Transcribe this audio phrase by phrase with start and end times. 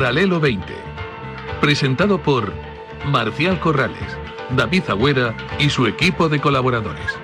[0.00, 0.64] Paralelo 20.
[1.60, 2.54] Presentado por
[3.04, 4.16] Marcial Corrales
[4.56, 7.18] David Agüera y su equipo de colaboradores.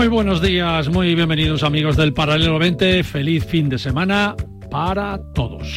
[0.00, 4.34] Muy buenos días, muy bienvenidos amigos del Paralelo 20, feliz fin de semana,
[4.70, 5.68] para todos.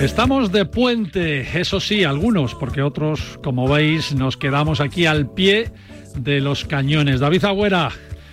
[0.00, 5.70] Estamos de puente, eso sí, algunos, porque otros, como veis, nos quedamos aquí al pie
[6.16, 7.20] de los cañones.
[7.20, 7.92] David Agüera,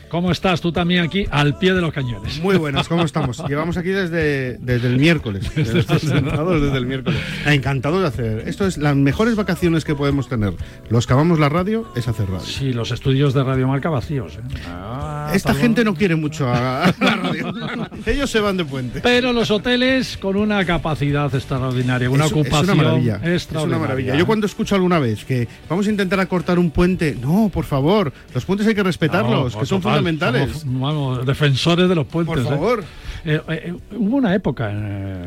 [0.09, 2.39] ¿Cómo estás tú también aquí al pie de los cañones?
[2.39, 3.43] Muy buenas, ¿cómo estamos?
[3.47, 5.49] Llevamos aquí desde, desde el miércoles.
[5.59, 7.19] Desde, desde el miércoles.
[7.45, 8.43] Encantado de hacer.
[8.47, 10.53] Esto es las mejores vacaciones que podemos tener.
[10.89, 12.45] Los que amamos la radio es hacer radio.
[12.45, 14.37] Sí, los estudios de Radio Marca vacíos.
[14.37, 14.57] ¿eh?
[14.67, 17.53] Ah, Esta gente no quiere mucho a, la radio.
[18.05, 19.01] Ellos se van de puente.
[19.01, 23.21] Pero los hoteles con una capacidad extraordinaria, una ocupación es una maravilla.
[23.23, 24.15] Es una maravilla.
[24.15, 28.11] Yo cuando escucho alguna vez que vamos a intentar acortar un puente, no, por favor,
[28.33, 30.63] los puentes hay que respetarlos, que son fundamentales.
[30.65, 32.35] vamos, defensores de los puentes.
[32.35, 32.49] Por ¿eh?
[32.49, 32.83] favor.
[33.25, 34.71] Eh, eh, hubo una época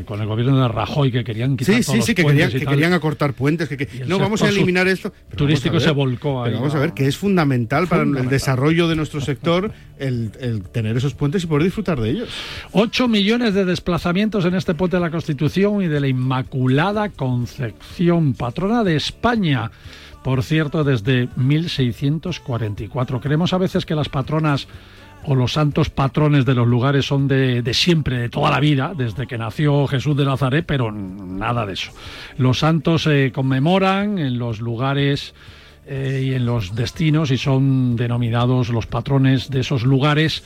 [0.07, 2.95] con el gobierno de Rajoy que querían quitar sí, sí, sí, que, querían, que querían
[2.95, 5.13] acortar puentes, que, no vamos a eliminar esto.
[5.37, 6.55] turístico se volcó ahí.
[6.55, 10.31] vamos a ver que es fundamental para el desarrollo de nuestro sector el,
[10.73, 12.29] tener esos puentes y poder disfrutar de ellos.
[12.73, 18.35] 8 millones de desplazamientos en este puente de la Constitución y de la Inmaculada Concepción,
[18.35, 19.71] patrona de España
[20.23, 23.21] por cierto, desde 1644.
[23.21, 24.69] Creemos a veces que las patronas
[25.25, 29.27] o los santos patrones de los lugares son de, siempre, de toda la vida, desde
[29.27, 31.93] que nació Jesús de Nazaret, pero nada de eso.
[32.39, 35.35] Los santos se conmemoran en los lugares
[35.87, 40.43] eh, y en los destinos y son denominados los patrones de esos lugares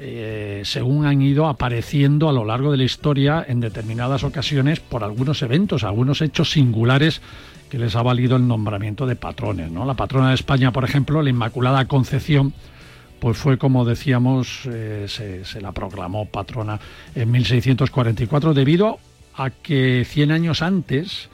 [0.00, 5.02] eh, según han ido apareciendo a lo largo de la historia en determinadas ocasiones por
[5.02, 7.20] algunos eventos, algunos hechos singulares
[7.68, 9.70] que les ha valido el nombramiento de patrones.
[9.70, 9.84] ¿no?
[9.84, 12.52] La patrona de España, por ejemplo, la Inmaculada Concepción,
[13.20, 16.80] pues fue como decíamos, eh, se, la proclamó patrona
[17.14, 18.98] en 1644 debido
[19.34, 21.28] a que 100 años antes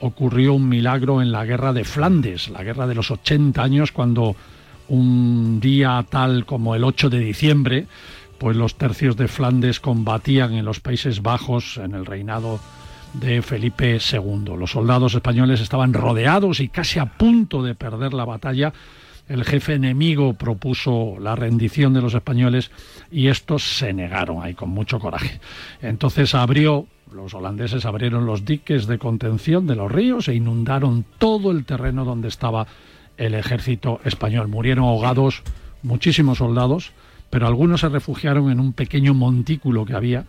[0.00, 4.36] ocurrió un milagro en la guerra de Flandes, la guerra de los 80 años, cuando
[4.88, 7.86] un día tal como el 8 de diciembre,
[8.38, 12.58] pues los tercios de Flandes combatían en los Países Bajos en el reinado
[13.14, 14.56] de Felipe II.
[14.56, 18.72] Los soldados españoles estaban rodeados y casi a punto de perder la batalla.
[19.28, 22.70] El jefe enemigo propuso la rendición de los españoles
[23.10, 25.40] y estos se negaron ahí con mucho coraje.
[25.80, 31.50] Entonces abrió, los holandeses abrieron los diques de contención de los ríos e inundaron todo
[31.50, 32.66] el terreno donde estaba
[33.16, 34.48] el ejército español.
[34.48, 35.42] Murieron ahogados
[35.82, 36.92] muchísimos soldados,
[37.32, 40.26] pero algunos se refugiaron en un pequeño montículo que había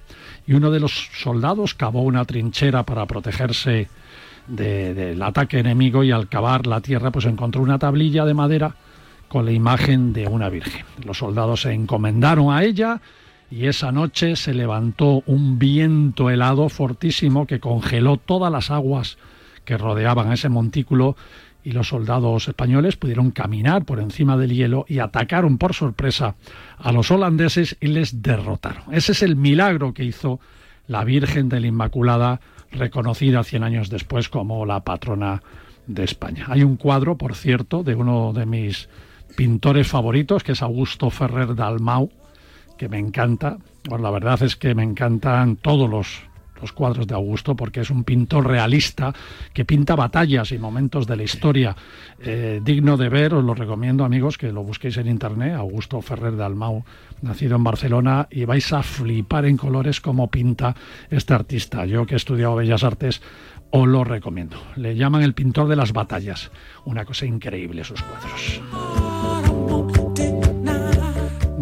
[0.47, 3.89] y uno de los soldados cavó una trinchera para protegerse
[4.47, 8.77] del ataque enemigo y al cavar la tierra pues encontró una tablilla de madera
[9.27, 10.85] con la imagen de una virgen.
[11.03, 13.01] Los soldados se encomendaron a ella
[13.51, 19.17] y esa noche se levantó un viento helado fortísimo que congeló todas las aguas
[19.65, 21.17] que rodeaban ese montículo
[21.63, 26.35] y los soldados españoles pudieron caminar por encima del hielo y atacaron por sorpresa
[26.77, 28.83] a los holandeses y les derrotaron.
[28.91, 30.39] Ese es el milagro que hizo
[30.87, 32.41] la Virgen de la Inmaculada,
[32.71, 35.41] reconocida cien años después como la patrona
[35.87, 36.45] de España.
[36.49, 38.89] Hay un cuadro, por cierto, de uno de mis
[39.35, 42.11] pintores favoritos, que es Augusto Ferrer Dalmau,
[42.77, 43.57] que me encanta.
[43.83, 46.21] Pues la verdad es que me encantan todos los
[46.63, 49.13] los cuadros de Augusto porque es un pintor realista
[49.53, 51.75] que pinta batallas y momentos de la historia
[52.21, 53.33] eh, digno de ver.
[53.33, 55.55] Os lo recomiendo, amigos, que lo busquéis en internet.
[55.55, 56.85] Augusto Ferrer de Almau,
[57.21, 60.73] nacido en Barcelona, y vais a flipar en colores como pinta
[61.09, 61.85] este artista.
[61.85, 63.21] Yo que he estudiado Bellas Artes
[63.71, 64.55] os lo recomiendo.
[64.77, 66.49] Le llaman el pintor de las batallas.
[66.85, 69.12] Una cosa increíble sus cuadros.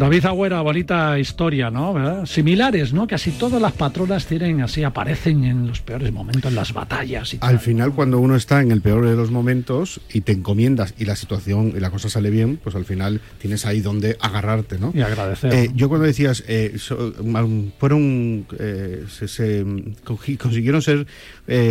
[0.02, 2.26] David Agüera, bonita historia, ¿no?
[2.26, 3.06] Similares, ¿no?
[3.06, 7.34] Casi todas las patronas tienen así, aparecen en los peores momentos, en las batallas.
[7.34, 10.92] Y Al final, cuando uno está en el peor de los momentos y te encomiendas
[10.98, 14.80] y la situación y la cosa sale bien, pues al final tienes ahí donde agarrarte,
[14.80, 14.90] ¿no?
[14.92, 15.54] Y agradecer.
[15.54, 16.76] Eh, yo cuando decías, eh,
[17.78, 19.64] fueron, eh, se,
[20.02, 21.06] consiguieron ser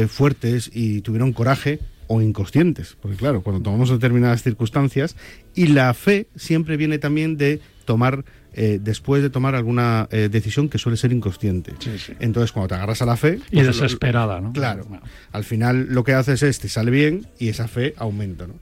[0.08, 1.80] fuertes y tuvieron coraje,
[2.14, 5.16] o inconscientes, porque claro, cuando tomamos determinadas circunstancias
[5.56, 7.62] y la fe siempre viene también de
[7.92, 8.24] tomar
[8.54, 11.74] eh, después de tomar alguna eh, decisión que suele ser inconsciente.
[12.22, 13.40] Entonces, cuando te agarras a la fe...
[13.52, 14.54] y pues, desesperada, ¿no?
[14.54, 14.88] Claro.
[15.34, 18.54] Al final lo que haces es, te sale bien y esa fe aumenta, ¿no?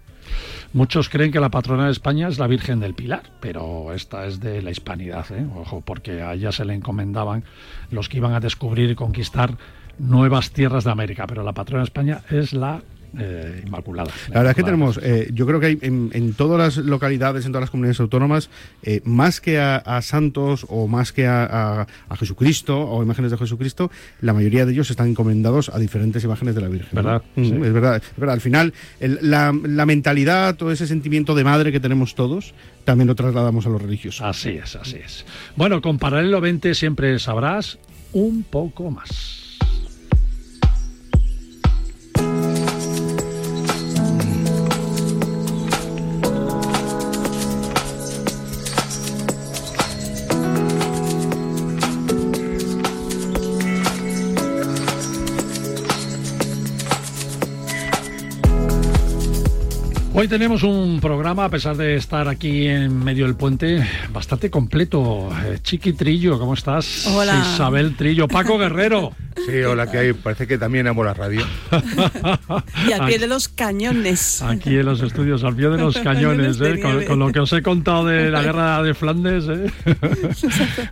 [0.73, 4.39] Muchos creen que la patrona de España es la Virgen del Pilar, pero esta es
[4.39, 5.45] de la hispanidad, ¿eh?
[5.55, 7.43] ojo, porque a ella se le encomendaban
[7.91, 9.57] los que iban a descubrir y conquistar
[9.99, 12.81] nuevas tierras de América, pero la patrona de España es la
[13.17, 14.11] eh, inmaculada.
[14.29, 17.51] La, verdad es que tenemos, eh, yo creo que hay en, todas las localidades, en
[17.51, 18.49] todas las comunidades autónomas,
[18.83, 23.91] eh, más que a, santos o más que a, Jesucristo o imágenes de Jesucristo,
[24.21, 26.89] la mayoría de ellos están encomendados a diferentes imágenes de la Virgen.
[26.91, 27.21] ¿Verdad?
[27.35, 28.33] Mm, es verdad, es verdad.
[28.33, 32.53] Al final, la, la mentalidad, todo ese sentimiento de madre que tenemos todos,
[32.83, 34.21] también lo trasladamos a los religiosos.
[34.21, 35.25] Así es, así es.
[35.55, 37.79] Bueno, con Paralelo 20 siempre sabrás
[38.13, 39.38] un poco más.
[60.19, 65.29] Hoy tenemos un programa, a pesar de estar aquí en medio del puente, bastante completo.
[65.45, 67.07] Eh, Chiqui Trillo, ¿cómo estás?
[67.07, 67.41] Hola.
[67.41, 69.13] Isabel Trillo, Paco Guerrero.
[69.45, 70.13] Sí, hola, que hay.
[70.13, 71.45] Parece que también amo la radio.
[72.87, 74.41] y al pie de los cañones.
[74.41, 76.81] Aquí en los estudios, al pie de los cañones, ¿eh?
[77.07, 79.45] con, lo que os he contado de la guerra de Flandes.
[79.47, 79.71] ¿eh?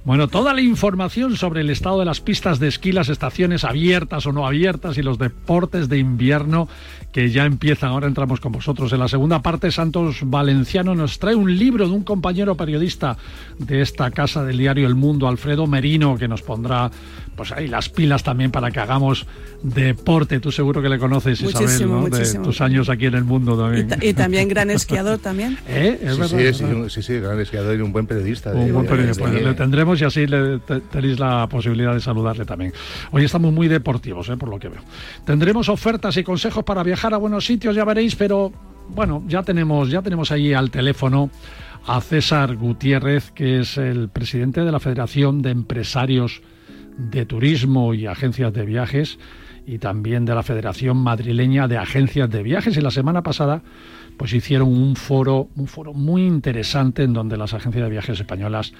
[0.05, 4.25] bueno, toda la información sobre el estado de las pistas de esquí, las estaciones abiertas
[4.25, 6.69] o no abiertas y los deportes de invierno
[7.11, 7.89] que ya empiezan.
[7.89, 9.71] Ahora entramos con vosotros en la segunda parte.
[9.71, 13.17] Santos Valenciano nos trae un libro de un compañero periodista
[13.57, 16.91] de esta casa del diario El Mundo, Alfredo Merino, que nos pondrá
[17.37, 19.27] pues ahí las pilas también para que hagamos
[19.61, 20.39] deporte.
[20.39, 22.09] Tú seguro que le conoces, Isabel, ¿no?
[22.09, 23.87] de tus años aquí en el mundo también.
[24.01, 25.57] Y, también gran esquiador también.
[25.67, 25.99] ¿Eh?
[26.01, 28.51] ¿Es sí, verdad, sí, sí, gran esquiador y un buen periodista.
[28.51, 29.23] Un buen periodista.
[29.23, 30.59] Pues le tendremos y así le,
[30.91, 32.73] tenéis la posibilidad de saludarle también.
[33.11, 34.35] Hoy estamos muy deportivos, ¿eh?
[34.35, 34.81] por lo que veo.
[35.23, 38.51] Tendremos ofertas y consejos para viajar a buenos sitios, ya veréis, pero
[38.89, 41.29] bueno, ya tenemos, ya tenemos ahí al teléfono
[41.85, 46.41] a César Gutiérrez, que es el presidente de la Federación de Empresarios
[46.97, 49.19] de Turismo y Agencias de Viajes
[49.65, 52.77] y también de la Federación Madrileña de Agencias de Viajes.
[52.77, 53.61] Y la semana pasada
[54.17, 58.73] pues hicieron un foro, un foro muy interesante en donde las agencias de viajes españolas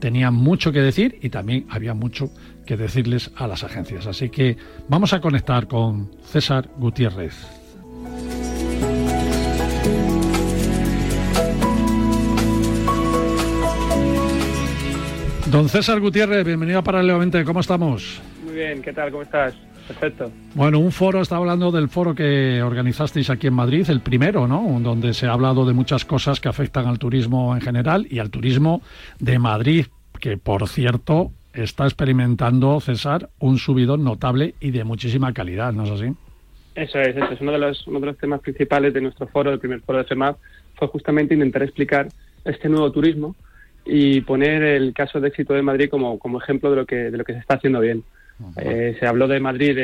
[0.00, 2.30] tenían mucho que decir y también había mucho
[2.66, 4.06] que decirles a las agencias.
[4.06, 4.56] Así que
[4.88, 7.57] vamos a conectar con César Gutiérrez.
[15.50, 17.42] Don César Gutiérrez, bienvenido a Paralelamente.
[17.42, 18.20] ¿Cómo estamos?
[18.44, 19.10] Muy bien, ¿qué tal?
[19.10, 19.54] ¿Cómo estás?
[19.86, 20.30] Perfecto.
[20.54, 24.78] Bueno, un foro, está hablando del foro que organizasteis aquí en Madrid, el primero, ¿no?
[24.80, 28.28] Donde se ha hablado de muchas cosas que afectan al turismo en general y al
[28.28, 28.82] turismo
[29.20, 29.86] de Madrid,
[30.20, 35.90] que por cierto está experimentando, César, un subidón notable y de muchísima calidad, ¿no es
[35.92, 36.12] así?
[36.74, 39.50] Eso es, eso es uno de los, uno de los temas principales de nuestro foro,
[39.50, 40.36] el primer foro de FEMAP,
[40.74, 42.08] fue justamente intentar explicar
[42.44, 43.34] este nuevo turismo
[43.88, 47.16] y poner el caso de éxito de Madrid como, como ejemplo de lo que, de
[47.16, 48.04] lo que se está haciendo bien.
[48.56, 49.76] Eh, se habló de Madrid,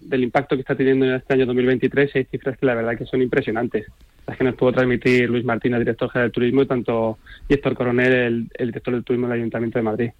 [0.00, 2.96] del impacto que está teniendo en este año 2023, y hay cifras que la verdad
[2.96, 3.86] que son impresionantes.
[4.26, 8.12] Las que nos pudo transmitir Luis Martínez, director general del turismo, y tanto Héctor Coronel,
[8.12, 10.10] el, el director del turismo del Ayuntamiento de Madrid.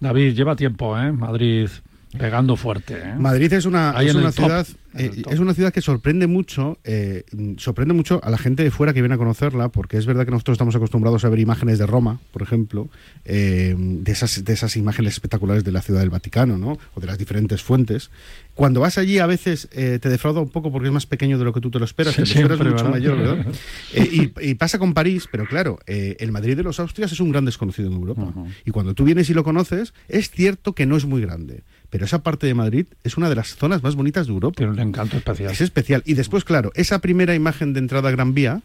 [0.00, 1.12] David, lleva tiempo, ¿eh?
[1.12, 1.68] Madrid
[2.16, 2.94] pegando fuerte.
[2.94, 3.14] ¿eh?
[3.18, 7.24] Madrid es una, es una ciudad eh, es una ciudad que sorprende mucho, eh,
[7.58, 10.30] sorprende mucho a la gente de fuera que viene a conocerla, porque es verdad que
[10.30, 12.88] nosotros estamos acostumbrados a ver imágenes de Roma, por ejemplo,
[13.24, 16.78] de esas de esas imágenes espectaculares de la ciudad del Vaticano, ¿no?
[16.94, 18.10] O de las diferentes fuentes.
[18.54, 21.52] Cuando vas allí a veces te defrauda un poco porque es más pequeño de lo
[21.52, 23.46] que tú te lo esperas, te esperas mucho mayor, ¿verdad?
[23.94, 27.88] y, pasa con París, pero claro, el Madrid de los Austrias es un gran desconocido
[27.88, 28.32] en Europa.
[28.64, 32.04] Y cuando tú vienes y lo conoces, es cierto que no es muy grande pero
[32.04, 34.56] esa parte de Madrid es una de las zonas más bonitas de Europa.
[34.56, 35.50] Tiene un encanto especial.
[35.50, 36.02] Es especial.
[36.04, 38.62] Y después, claro, esa primera imagen de entrada a Gran Vía,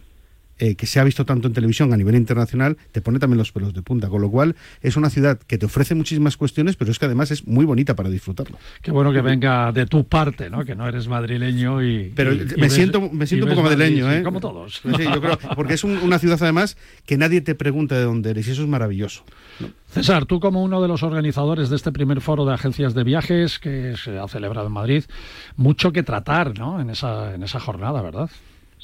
[0.63, 3.51] eh, que se ha visto tanto en televisión a nivel internacional, te pone también los
[3.51, 4.07] pelos de punta.
[4.07, 7.31] Con lo cual, es una ciudad que te ofrece muchísimas cuestiones, pero es que además
[7.31, 8.57] es muy bonita para disfrutarlo.
[8.81, 10.63] Qué bueno que venga de tu parte, ¿no?
[10.63, 12.13] Que no eres madrileño y.
[12.15, 14.23] Pero me, siento, me siento un poco madrileño, ¿eh?
[14.23, 14.81] como todos.
[14.83, 18.47] Sí, yo creo, porque es una ciudad además que nadie te pregunta de dónde eres
[18.47, 19.25] y eso es maravilloso.
[19.89, 23.59] César, tú como uno de los organizadores de este primer foro de agencias de viajes
[23.59, 25.03] que se ha celebrado en Madrid,
[25.57, 26.79] mucho que tratar, ¿no?
[26.79, 28.29] En esa, en esa jornada, ¿verdad?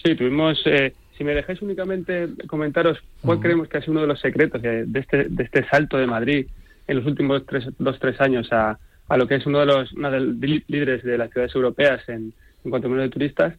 [0.04, 0.62] Sí, tuvimos.
[0.66, 4.62] Eh si me dejáis únicamente comentaros cuál creemos que ha sido uno de los secretos
[4.62, 6.48] de, este, de este salto de Madrid
[6.88, 9.94] en los últimos tres, dos, tres años a, a lo que es uno de los
[9.94, 12.32] líderes de las ciudades europeas en,
[12.64, 13.54] en cuanto a número de turistas,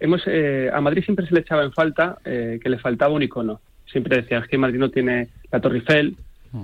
[0.00, 3.22] hemos eh, a Madrid siempre se le echaba en falta eh, que le faltaba un
[3.22, 3.60] icono.
[3.84, 6.16] Siempre decían que Madrid no tiene la Torre Eiffel,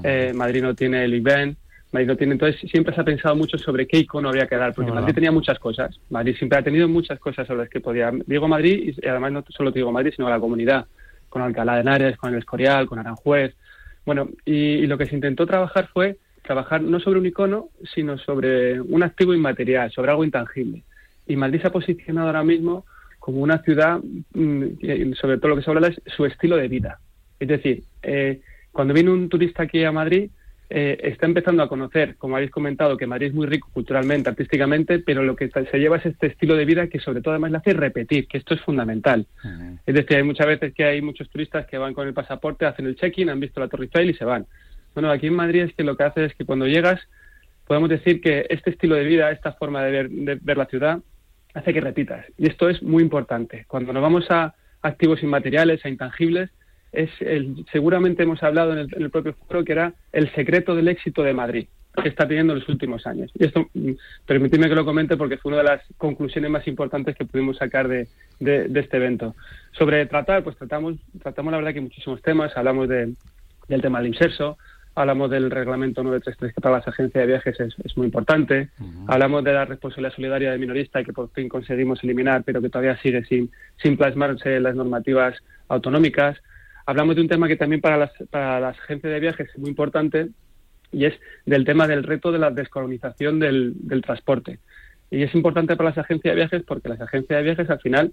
[0.02, 1.58] eh, Madrid no tiene el IBEN,
[1.92, 2.32] Madrid no tiene.
[2.34, 5.32] Entonces siempre se ha pensado mucho sobre qué icono había que dar, porque Madrid tenía
[5.32, 5.98] muchas cosas.
[6.10, 8.12] Madrid siempre ha tenido muchas cosas sobre las que podía.
[8.26, 10.86] Digo Madrid, y además no solo digo Madrid, sino la comunidad,
[11.28, 13.54] con Alcalá de Henares, con el Escorial, con Aranjuez.
[14.04, 18.80] Bueno, y, lo que se intentó trabajar fue trabajar no sobre un icono, sino sobre
[18.80, 20.82] un activo inmaterial, sobre algo intangible.
[21.26, 22.86] Y Madrid se ha posicionado ahora mismo
[23.18, 24.00] como una ciudad,
[24.32, 27.00] mm, sobre todo lo que se habla es su estilo de vida.
[27.38, 28.40] Es decir, eh,
[28.72, 30.30] cuando viene un turista aquí a Madrid,
[30.70, 34.98] eh, está empezando a conocer, como habéis comentado, que Madrid es muy rico culturalmente, artísticamente,
[34.98, 37.58] pero lo que se lleva es este estilo de vida que sobre todo además le
[37.58, 39.26] hace repetir, que esto es fundamental.
[39.86, 42.86] Es decir, hay muchas veces que hay muchos turistas que van con el pasaporte, hacen
[42.86, 44.46] el check-in, han visto la Torre Eiffel y se van.
[44.94, 47.00] Bueno, aquí en Madrid es que lo que hace es que cuando llegas,
[47.66, 50.98] podemos decir que este estilo de vida, esta forma de ver, de ver la ciudad,
[51.54, 52.26] hace que repitas.
[52.36, 53.64] Y esto es muy importante.
[53.68, 56.50] Cuando nos vamos a activos inmateriales, a intangibles,
[56.92, 61.22] es el, seguramente hemos hablado en el, propio foro que era el secreto del éxito
[61.22, 61.66] de Madrid
[62.02, 63.28] que está teniendo en los últimos años.
[63.34, 63.90] Y esto, mm,
[64.24, 67.88] permitidme que lo comente porque fue una de las conclusiones más importantes que pudimos sacar
[67.88, 68.06] de,
[68.40, 69.34] este evento.
[69.72, 73.16] Sobre tratar, pues tratamos, tratamos la verdad que muchísimos temas, hablamos del
[73.82, 74.58] tema del inserso,
[75.00, 78.68] hablamos del reglamento 933 que para las agencias de viajes es, muy importante,
[79.06, 82.96] hablamos de la responsabilidad solidaria de minorista que por fin conseguimos eliminar, pero que todavía
[82.98, 85.36] sigue sin, sin plasmarse en las normativas
[85.68, 86.38] autonómicas,
[86.88, 89.68] hablamos de un tema que también para las, para las agencias de viajes es muy
[89.68, 90.28] importante
[90.90, 91.12] y es
[91.44, 94.58] del tema del reto de la descolonización del, transporte.
[95.10, 98.12] Y es importante para las agencias de viajes porque las agencias de viajes al final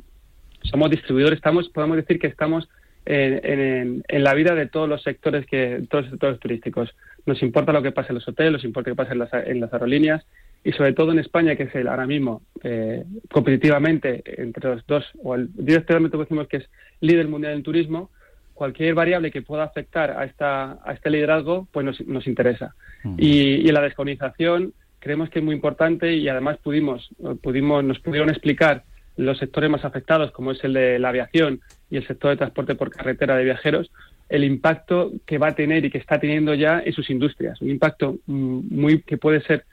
[0.69, 2.67] somos distribuidores, estamos, podemos decir que estamos
[3.05, 6.93] en, la vida de todos los sectores que todos los sectores turísticos.
[7.25, 9.33] Nos importa lo que pasa en los hoteles, nos importa lo que pasa en las,
[9.33, 10.25] en las aerolíneas
[10.65, 15.05] y sobre todo en España, que es el, ahora mismo eh, competitivamente entre los dos,
[15.23, 18.09] o el, directamente decimos que es líder mundial en turismo,
[18.55, 22.73] cualquier variable que pueda afectar a, esta, a este liderazgo, pues nos, nos interesa.
[23.17, 27.09] y, en la descolonización creemos que es muy importante y además pudimos,
[27.43, 28.85] pudimos, nos pudieron explicar
[29.17, 32.73] los sectores más afectados, como es el de la aviación y el sector de transporte
[32.73, 33.91] por carretera de viajeros,
[34.29, 37.61] el impacto que va a tener y que está teniendo ya en sus industrias.
[37.61, 39.65] Un impacto mm, muy que puede ser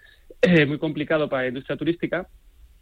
[0.43, 2.29] eh, muy complicado para la industria turística,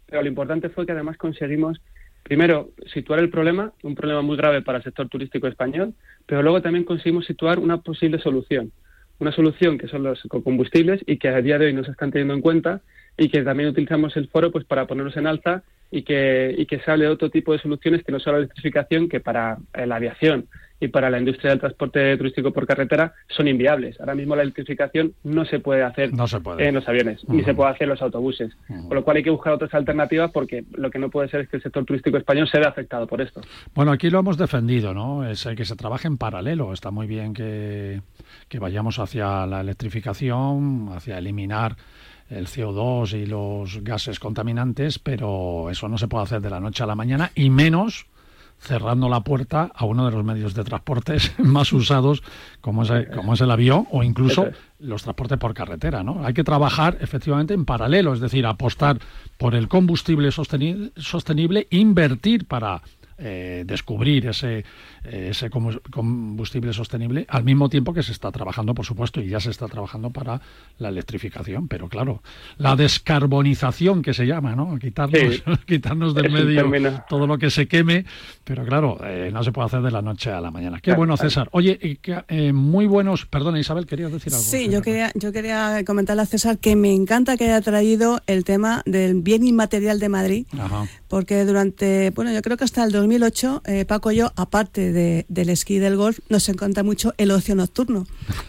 [0.07, 1.79] pero lo importante fue que además conseguimos
[2.23, 5.93] primero, situar el problema, un problema muy grave para el sector turístico español,
[6.25, 8.71] pero luego también conseguimos situar una posible solución.
[9.19, 12.11] Una solución que son los combustibles y que a día de hoy no se están
[12.11, 12.81] teniendo en cuenta
[13.17, 16.79] y que también utilizamos el foro pues para ponerlos en alza y que, y que
[16.79, 19.95] se hable de otro tipo de soluciones que no solo la electrificación, que para la
[19.95, 20.47] aviación
[20.81, 23.99] y para la industria del transporte turístico por carretera son inviables.
[23.99, 27.83] Ahora mismo la electrificación no se puede hacer en los aviones, ni se puede hacer
[27.83, 28.51] en los autobuses.
[28.67, 31.49] Con lo cual hay que buscar otras alternativas porque lo que no puede ser es
[31.49, 33.41] que el sector turístico español se vea afectado por esto.
[33.75, 35.25] Bueno, aquí lo hemos defendido, ¿no?
[35.27, 36.73] Es que se trabaje en paralelo.
[36.73, 38.01] Está muy bien que,
[38.49, 41.75] que vayamos hacia la electrificación, hacia eliminar
[42.31, 46.83] el CO2 y los gases contaminantes, pero eso no se puede hacer de la noche
[46.83, 48.07] a la mañana y menos
[48.61, 52.21] cerrando la puerta a uno de los medios de transportes más usados
[52.61, 54.47] como es, como es el avión o incluso
[54.79, 56.23] los transportes por carretera, ¿no?
[56.23, 58.99] Hay que trabajar efectivamente en paralelo, es decir, apostar
[59.37, 62.81] por el combustible sostenible, invertir para
[63.23, 64.65] eh, descubrir ese,
[65.03, 69.39] eh, ese combustible sostenible, al mismo tiempo que se está trabajando, por supuesto, y ya
[69.39, 70.41] se está trabajando para
[70.79, 71.67] la electrificación.
[71.67, 72.23] Pero claro,
[72.57, 74.79] la descarbonización que se llama, ¿no?
[74.79, 78.05] Quitarnos, quitarnos del medio todo lo que se queme,
[78.43, 80.79] pero claro, eh, no se puede hacer de la noche a la mañana.
[80.81, 81.47] Qué bueno, César.
[81.51, 81.99] Oye,
[82.53, 84.43] muy buenos, perdona Isabel, querías decir algo.
[84.43, 88.43] Sí, yo quería, yo quería comentarle a César que me encanta que haya traído el
[88.45, 90.47] tema del bien inmaterial de Madrid,
[91.11, 94.93] porque durante, bueno, yo creo que hasta el 2000 2008, eh, Paco y yo, aparte
[94.93, 98.07] de, del esquí y del golf, nos encanta mucho el ocio nocturno.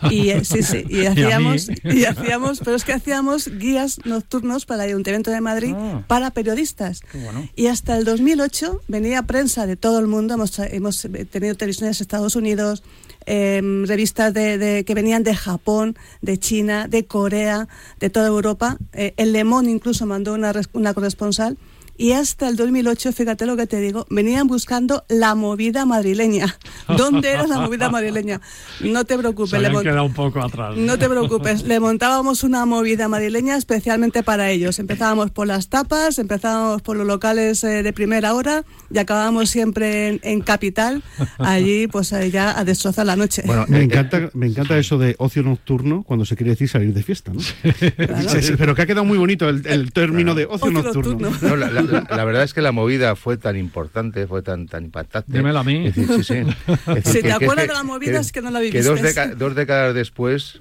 [0.09, 4.85] Y eh, sí, sí, y hacíamos, y, hacíamos, pero es que hacíamos guías nocturnos para
[4.85, 6.05] el Ayuntamiento de Madrid Ah.
[6.07, 7.01] para periodistas.
[7.13, 7.49] bueno.
[7.57, 12.03] Y hasta el 2008 venía prensa de todo el mundo, hemos, hemos tenido televisiones de
[12.05, 12.85] Estados Unidos,
[13.27, 17.67] em, revistas de, de- que venían de Japón, de China, de Corea,
[17.99, 18.77] de toda Europa.
[18.93, 21.59] Eh, el Le Monde incluso mandó una, una corresponsal.
[21.97, 26.59] Y hasta el 2008, fíjate lo que te digo, venían buscando la movida madrileña.
[26.97, 28.41] ¿Dónde era la movida madrileña?
[28.81, 30.77] No te Se preocupes, le habían mont- quedado un poco atrás.
[30.77, 34.79] no te preocupes, le montábamos una movida madrileña especialmente para ellos.
[34.79, 40.09] Empezábamos por las tapas, empezábamos por los locales eh, de primera hora y acabábamos siempre
[40.09, 41.03] en, en Capital,
[41.39, 43.43] allí pues eh, ya a destrozar la noche.
[43.47, 47.03] Bueno, Me encanta, me encanta eso de ocio nocturno cuando se quiere decir salir de
[47.03, 47.41] fiesta, ¿no?
[47.97, 48.29] Claro.
[48.29, 51.31] Sí, sí, pero que ha quedado muy bonito el, el término de ocio, Ocio nocturno.
[51.31, 51.49] nocturno.
[51.49, 54.67] No, la, la- la- la verdad es que la movida fue tan importante, fue tan
[54.67, 55.33] tan impactante.
[55.33, 55.87] Dímelo a mí.
[55.89, 56.35] Es decir, sí, sí.
[56.69, 58.67] Es decir, Si que- te acuerdas que- de la movida es que no la Que
[58.67, 58.89] viviste.
[58.89, 60.61] dos, deca- dos décadas después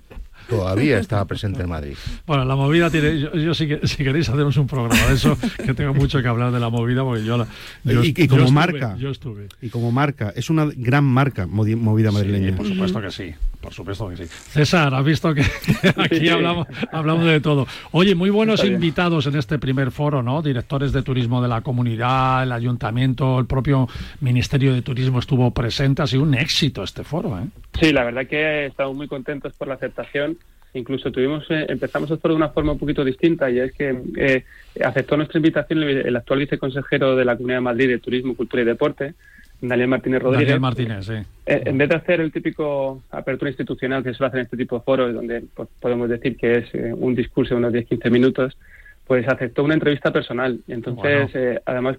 [0.58, 1.94] todavía estaba presente en Madrid.
[2.28, 3.20] Bueno, la movida tiene.
[3.20, 6.28] Yo, yo sí que, si queréis, hacemos un programa de eso, que tengo mucho que
[6.28, 7.48] hablar de la movida, porque yo la.
[7.84, 8.96] yo- Y- y yo como estuve, marca.
[8.98, 9.48] Yo estuve.
[9.62, 12.56] Y como marca, es una gran marca movida Sí, madrileña.
[12.56, 14.24] por supuesto que sí, por supuesto que sí.
[14.52, 15.42] César, has visto que,
[15.98, 16.30] aquí Sí.
[16.30, 17.68] hablamos, hablamos de todo.
[17.92, 18.76] Oye, muy buenos Está bien.
[18.76, 20.42] invitados en este primer foro, ¿no?
[20.42, 23.88] Directores de turismo de la comunidad, el ayuntamiento, el propio
[24.20, 26.02] Ministerio de Turismo estuvo presente.
[26.02, 27.46] Ha sido un éxito este foro, ¿eh?
[27.80, 30.38] Sí, la verdad que estamos muy contentos por la aceptación.
[30.74, 34.44] Incluso tuvimos, eh, empezamos foro de una forma un poquito distinta y es que eh,
[34.84, 38.64] aceptó nuestra invitación el, el actual viceconsejero de la Comunidad de Madrid de Turismo, Cultura
[38.64, 39.14] y Deporte,
[39.62, 40.48] Daniel Martínez Rodríguez.
[40.48, 41.14] Daniel Martínez, sí.
[41.46, 44.78] Eh, en vez de hacer el típico apertura institucional que suele hacer en este tipo
[44.78, 48.58] de foros, donde pues, podemos decir que es eh, un discurso de unos 10-15 minutos,
[49.06, 50.60] pues aceptó una entrevista personal.
[50.68, 51.48] Entonces, Bueno.
[51.52, 51.98] eh, además,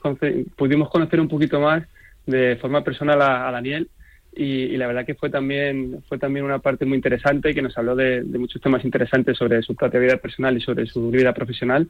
[0.57, 1.85] pudimos conocer un poquito más
[2.26, 3.88] de forma personal a, a Daniel.
[4.35, 7.77] Y, y la verdad que fue también fue también una parte muy interesante que nos
[7.77, 11.35] habló de, de muchos temas interesantes sobre su propia vida personal y sobre su vida
[11.35, 11.87] profesional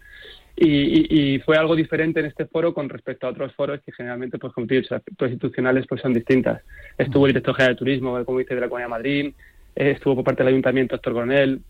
[0.57, 3.93] y, y- y fue algo diferente en este foro con respecto a otros foros que
[3.93, 6.63] generalmente, pues como te he dicho, las aspectos institucionales pues son distintas.
[6.99, 9.33] Estuvo el director general de turismo, como dice, de la Comunidad de Madrid,
[9.77, 11.61] eh, estuvo por parte del Ayuntamiento Héctor Coronel,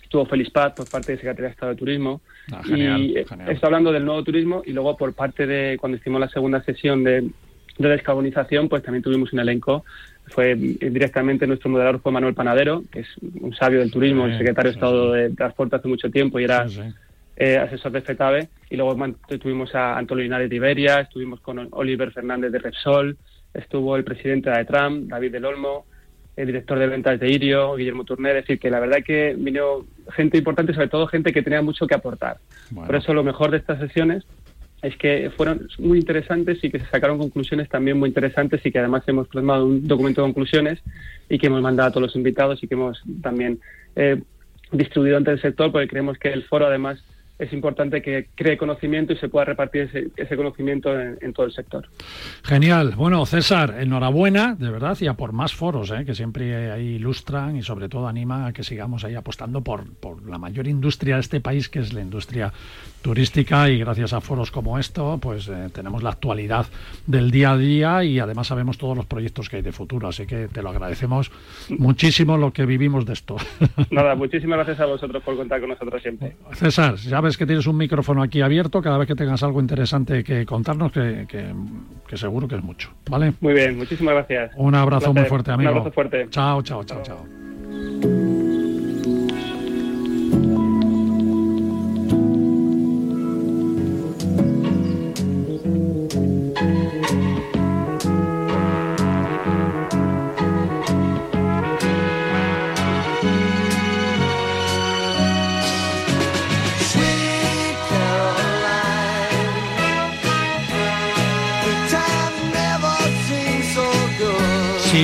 [0.00, 2.20] estuvo Félix Paz por parte de Secretaría de Estado de Turismo.
[2.52, 3.50] Ah, genial, y eh, genial.
[3.50, 7.02] está hablando del nuevo turismo y luego por parte de, cuando hicimos la segunda sesión
[7.02, 7.28] de,
[7.88, 9.84] de descarbonización, pues también tuvimos un elenco.
[10.28, 13.08] Fue directamente nuestro moderador fue Manuel Panadero, que es
[13.40, 15.20] un sabio del turismo, Sí, el secretario sí, de Estado sí.
[15.20, 16.66] de Transporte hace mucho tiempo y era
[17.36, 18.96] eh, asesor de FETAVE, y luego
[19.40, 23.16] tuvimos a Antonio Linares de Iberia, estuvimos con Oliver Fernández de Repsol,
[23.54, 25.86] estuvo el presidente de AETRAM, David del Olmo,
[26.36, 29.86] el director de ventas de Irio, Guillermo Turner, es decir, que la verdad que vino
[30.12, 32.38] gente importante, sobre todo gente que tenía mucho que aportar.
[32.70, 32.86] Bueno.
[32.86, 34.24] Por eso lo mejor de estas sesiones
[34.82, 38.78] es que fueron muy interesantes y que se sacaron conclusiones también muy interesantes y que
[38.78, 40.80] además hemos plasmado un documento de conclusiones
[41.28, 43.60] y que hemos mandado a todos los invitados y que hemos también
[43.96, 44.22] eh,
[44.72, 47.02] distribuido entre el sector porque creemos que el foro además
[47.40, 51.88] es importante que cree conocimiento y se pueda repartir ese, conocimiento en, todo el sector.
[52.44, 52.94] Genial.
[52.96, 56.04] Bueno, César, enhorabuena, de verdad, y a por más foros, ¿eh?
[56.04, 60.28] que siempre ahí ilustran y sobre todo animan a que sigamos ahí apostando por, por
[60.28, 62.52] la mayor industria de este país, que es la industria
[63.02, 66.66] turística, y gracias a foros como esto, pues eh, tenemos la actualidad
[67.06, 70.26] del día a día y además sabemos todos los proyectos que hay de futuro, así
[70.26, 71.30] que te lo agradecemos
[71.70, 73.36] muchísimo lo que vivimos de esto.
[73.90, 76.36] Nada, muchísimas gracias a vosotros por contar con nosotros siempre.
[76.52, 80.22] César, ya ves que tienes un micrófono aquí abierto, cada vez que tengas algo interesante
[80.24, 81.54] que contarnos, que, que-
[82.06, 83.32] que seguro que es mucho, ¿vale?
[83.40, 84.52] Muy bien, muchísimas gracias.
[84.56, 85.70] Un abrazo Un muy fuerte, amigo.
[85.70, 86.26] Un abrazo fuerte.
[86.30, 88.29] Chao, chao, chao, chao.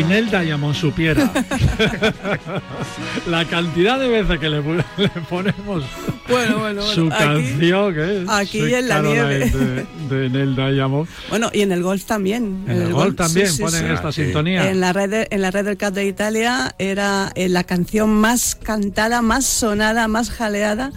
[0.09, 1.31] Nel Diamond supiera
[3.27, 4.63] la cantidad de veces que le,
[4.97, 5.85] le ponemos
[6.29, 6.83] Bueno, bueno, bueno.
[6.83, 9.87] su aquí- canción, que es aquí Sweet en la Caroline nieve.
[10.09, 11.09] de, de Nel Diamond.
[11.29, 12.65] Bueno, y en el golf también.
[12.69, 13.93] En el gol sí, también sí, ponen sí.
[13.93, 14.25] esta sí.
[14.25, 14.71] sintonía.
[14.71, 18.11] En la red de- en la red del Cup de Italia era eh, la canción
[18.15, 20.93] más cantada, más sonada, más jaleada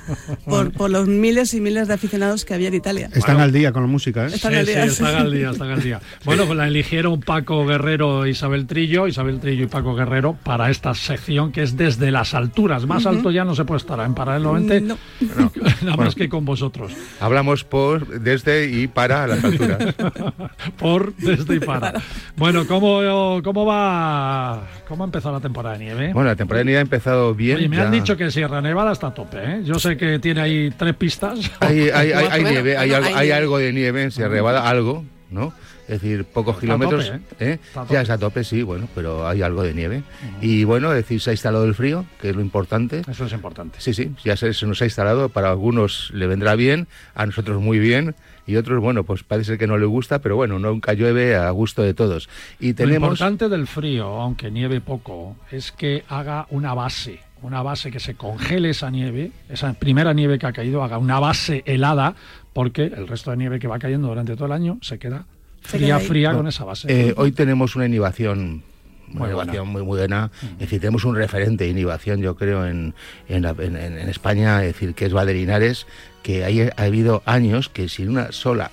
[0.46, 3.10] por, por los miles y miles de aficionados que había en Italia.
[3.14, 4.32] Están al día con la música, ¿eh?
[4.34, 6.02] Están Sí, al sí, día, están al día, están al día.
[6.26, 10.36] Bueno, pues la eligieron Paco Guerrero e Isabel Tri Trillo, Isabel Trillo y Paco Guerrero
[10.44, 12.86] para esta sección que es desde las alturas.
[12.86, 14.98] Más alto ya no se puede estar en paralelamente, No.
[15.38, 15.52] No.
[15.84, 16.92] nada más que con vosotros.
[17.20, 19.96] Hablamos por, desde y para las alturas.
[20.78, 21.94] Por, desde y para.
[22.36, 24.64] Bueno, ¿cómo, cómo va?
[24.88, 26.14] ¿Cómo ha empezado la temporada de nieve?
[26.14, 27.58] Bueno, la temporada de nieve ha empezado bien.
[27.58, 29.62] Oye, me ya- han dicho que Sierra Nevada está a tope, ¿eh?
[29.64, 31.40] Yo sé que tiene ahí tres pistas.
[31.60, 33.34] Hay, hay, hay, hay Bueno, nieve, hay, bueno, algo, hay hay nieve.
[33.38, 35.54] algo de nieve en Sierra Nevada, algo, ¿no?
[35.90, 37.22] Es decir, pocos Está a tope, kilómetros.
[37.40, 37.54] ¿eh?
[37.54, 37.60] ¿eh?
[37.90, 40.04] Ya está a tope, sí, bueno, pero hay algo de nieve.
[40.40, 43.02] Y bueno, es decir, se ha instalado el frío, que es lo importante.
[43.10, 43.82] Eso es importante.
[43.82, 45.30] Sí, sí, ya se, se nos ha instalado.
[45.30, 48.14] Para algunos le vendrá bien, a nosotros muy bien.
[48.46, 51.82] Y otros, bueno, pues parece que no le gusta, pero bueno, nunca llueve a gusto
[51.82, 52.30] de todos.
[52.60, 53.10] Y Lo tenemos.
[53.10, 58.14] importante del frío, aunque nieve poco, es que haga una base, una base que se
[58.14, 62.14] congele esa nieve, esa primera nieve que ha caído, haga una base helada,
[62.54, 65.26] porque el resto de nieve que va cayendo durante todo el año se queda
[65.62, 66.88] fría, fría con esa base.
[66.90, 68.64] Eh, hoy tenemos una inhibición
[69.08, 69.64] Muy una buena.
[69.64, 70.32] muy, muy buena.
[70.54, 72.94] Es decir, tenemos un referente de inhibición, yo creo, en,
[73.28, 75.88] en, la- en- España, es decir, que es Valderinares,
[76.24, 78.70] que hay, ha habido años que sin una sola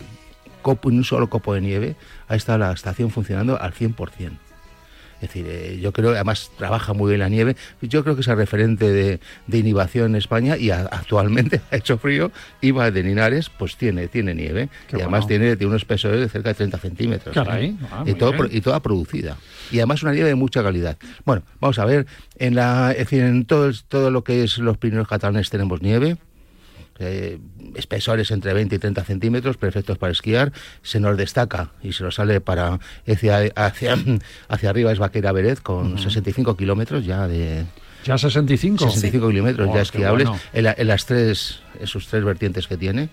[0.63, 1.97] copo, ni un solo copo de nieve,
[2.29, 4.31] ha estado la estación funcionando al 100%.
[5.17, 7.57] Es decir, eh, yo creo, además trabaja muy bien la nieve.
[7.81, 11.77] Yo creo que es el referente de, de inhibición en España y a- actualmente ha
[11.77, 14.69] hecho frío y Valderinares pues tiene, tiene nieve.
[14.89, 15.29] Qué y además bueno.
[15.29, 17.35] tiene, tiene unos espesores de cerca de 30 centímetros.
[17.35, 17.77] Caray, ¿eh?
[17.91, 19.37] ah, y, todo, y toda producida.
[19.73, 20.97] Y además una nieve de mucha calidad.
[21.25, 22.07] Bueno, vamos a ver,
[22.39, 26.19] en la, es decir, en todo, todo lo que es los Pirineos catalanes tenemos nieve.
[26.99, 27.39] Eh,
[27.75, 30.53] espesores entre 20 y 30 centímetros, perfectos para esquiar.
[30.83, 33.97] Se nos destaca y se nos sale para hacia, hacia,
[34.49, 37.67] hacia arriba es Vaquera Beret con 65 kilómetros ya de,
[38.07, 38.79] ya 65.
[38.91, 40.43] 65 kilómetros Oh, ya esquiables bueno.
[40.53, 43.11] en, la- en las tres en sus tres vertientes que tiene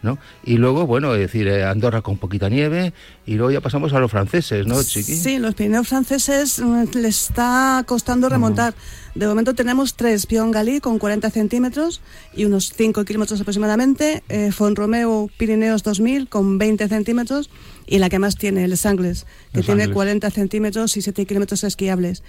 [0.00, 0.16] ¿no?
[0.42, 2.94] y luego bueno es decir eh, Andorra con poquita nieve
[3.26, 7.26] y luego ya pasamos a los franceses no chiqui Sí, los Pirineos franceses mm, les
[7.26, 8.74] está costando remontar.
[9.14, 12.00] De momento tenemos tres, Pion-Galí con 40 centímetros
[12.34, 17.50] y unos 5 kilómetros aproximadamente, eh, Font-Romeu Pirineos 2000 con 20 centímetros
[17.86, 19.94] y la que más tiene, Les Angles, que Les tiene Angles.
[19.94, 22.22] 40 centímetros y 7 kilómetros esquiables.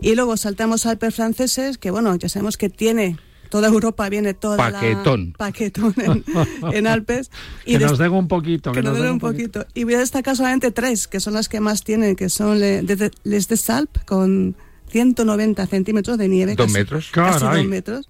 [0.00, 3.16] Y luego saltamos a Alpes franceses, que bueno, ya sabemos que tiene...
[3.50, 5.28] Toda Europa viene toda Paquetón.
[5.30, 6.22] la paquetón en,
[6.74, 7.30] en Alpes.
[7.64, 8.72] Que des- nos den un poquito.
[8.72, 9.64] que nos den den un poquito.
[9.72, 12.82] Y voy a destacar solamente tres, que son las que más tienen, que son le-
[12.82, 14.54] de- de- Les de Salp, con
[14.90, 16.56] 190 centímetros de nieve.
[16.56, 17.08] Dos casi- metros.
[17.10, 17.62] Casi Caray.
[17.62, 18.08] dos metros.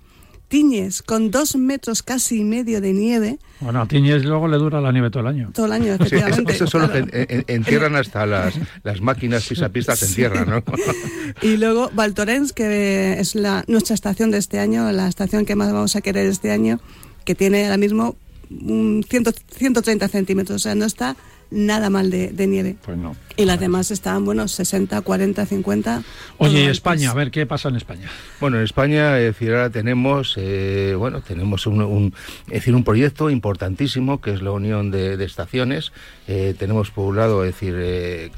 [0.48, 4.80] Tiñes, con dos metros casi y medio de nieve, Bueno, a Tiñes luego le dura
[4.80, 5.50] la nieve todo el año.
[5.52, 6.52] todo el año, Sí, eso, efectivamente.
[6.54, 7.16] eso son los que claro.
[7.28, 10.62] en- en- entierran hasta las, las máquinas pisapistas se entierran, ¿no?
[11.42, 15.70] Y luego Valtorens, que es la, nuestra estación de este año, la estación que más
[15.72, 16.80] vamos a querer este año,
[17.26, 18.16] que tiene ahora mismo
[18.50, 21.14] un 100 130 centímetros, o sea, no está
[21.50, 22.76] nada mal de, de nieve.
[22.84, 23.16] Pues no.
[23.36, 26.02] Y las demás están, bueno, 60, 40, 50.
[26.38, 26.66] Oye, y.
[26.66, 28.08] España, a ver qué pasa en España.
[28.40, 32.14] Bueno, en España, es decir, ahora tenemos, eh, bueno, tenemos un, un-
[32.48, 35.92] es decir, un proyecto importantísimo que es la unión de, de estaciones.
[36.26, 38.30] Eh, tenemos por un lado, es decir, eh,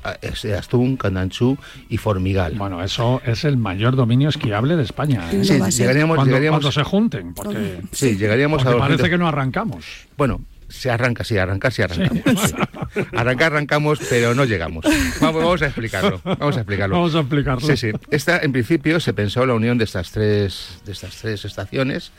[0.59, 1.57] Astún, Candanchú
[1.89, 2.55] y Formigal.
[2.57, 5.25] Bueno, eso es el mayor dominio esquiable de España.
[5.33, 5.43] ¿eh?
[5.45, 9.09] Sí, llegaríamos, Cuando, llegaríamos, cuando se junten, porque, sí, llegaríamos porque a parece 200.
[9.11, 9.85] que no arrancamos.
[10.19, 12.55] Bueno, se arranca, sí, arrancar, sí arrancamos.
[13.13, 14.85] Arrancar, arrancamos, pero no llegamos.
[15.21, 16.21] Vamos, vamos a explicarlo.
[16.25, 16.95] Vamos a explicarlo.
[16.97, 17.61] Vamos a explicarlo.
[17.67, 17.91] Sí, sí.
[18.11, 22.13] Esta, en principio, se pensó la unión de estas tres, de estas tres estaciones.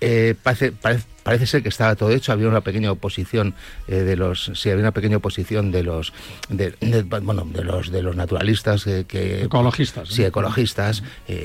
[0.00, 2.30] Eh, parece, parece, parece ser que estaba todo hecho.
[2.32, 3.54] Había una pequeña oposición
[3.88, 6.12] eh, de los, sí, había una pequeña oposición de los,
[6.50, 10.10] de, de- bueno, de los, de los naturalistas eh, que Ecologistas.
[10.10, 11.02] Sí, ecologistas.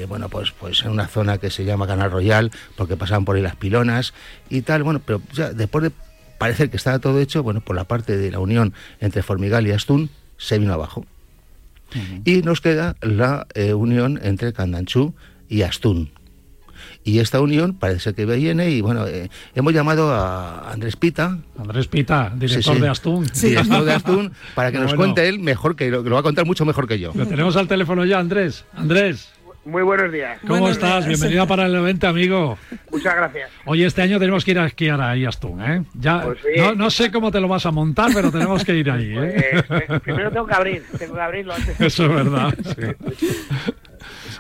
[0.10, 3.42] bueno, pues, pues en una zona que se llama Canal Royal, porque pasaban por ahí
[3.42, 4.14] las pilonas
[4.50, 4.84] y tal.
[4.84, 5.92] Bueno, pero ya después de
[6.40, 9.72] parecer que estaba todo hecho, bueno, por la parte de la unión entre Formigal y
[9.72, 11.06] Astún, se vino abajo.
[12.26, 15.14] Y nos queda la eh, unión entre Candanchú
[15.48, 16.12] y Astún.
[17.04, 21.40] Y esta unión parece ser que viene y bueno, eh, hemos llamado a Andrés Pita,
[21.58, 22.82] Andrés Pita, director Sí, sí.
[22.82, 23.26] de Astún.
[23.42, 24.98] director de Astún, para que nos Bueno.
[25.14, 27.12] cuente él mejor que lo, que lo va a contar mucho mejor que yo.
[27.16, 28.66] Lo tenemos al teléfono ya, Andrés.
[28.74, 29.30] Andrés,
[29.70, 30.40] Muy buenos días.
[30.42, 31.06] ¿cómo Buenos estás?
[31.06, 31.20] días.
[31.20, 32.58] Bienvenido para el evento, amigo.
[32.92, 33.52] Muchas gracias.
[33.66, 35.84] Oye, este año tenemos que ir a esquiar ahí a Astún, ¿eh?
[35.94, 36.60] Ya, Pues sí.
[36.60, 39.36] no, no sé cómo te lo vas a montar, pero tenemos que ir ahí, ¿eh?
[39.54, 41.80] Eh, eh, primero tengo que abrir, tengo que abrirlo antes.
[41.80, 42.54] Eso es verdad.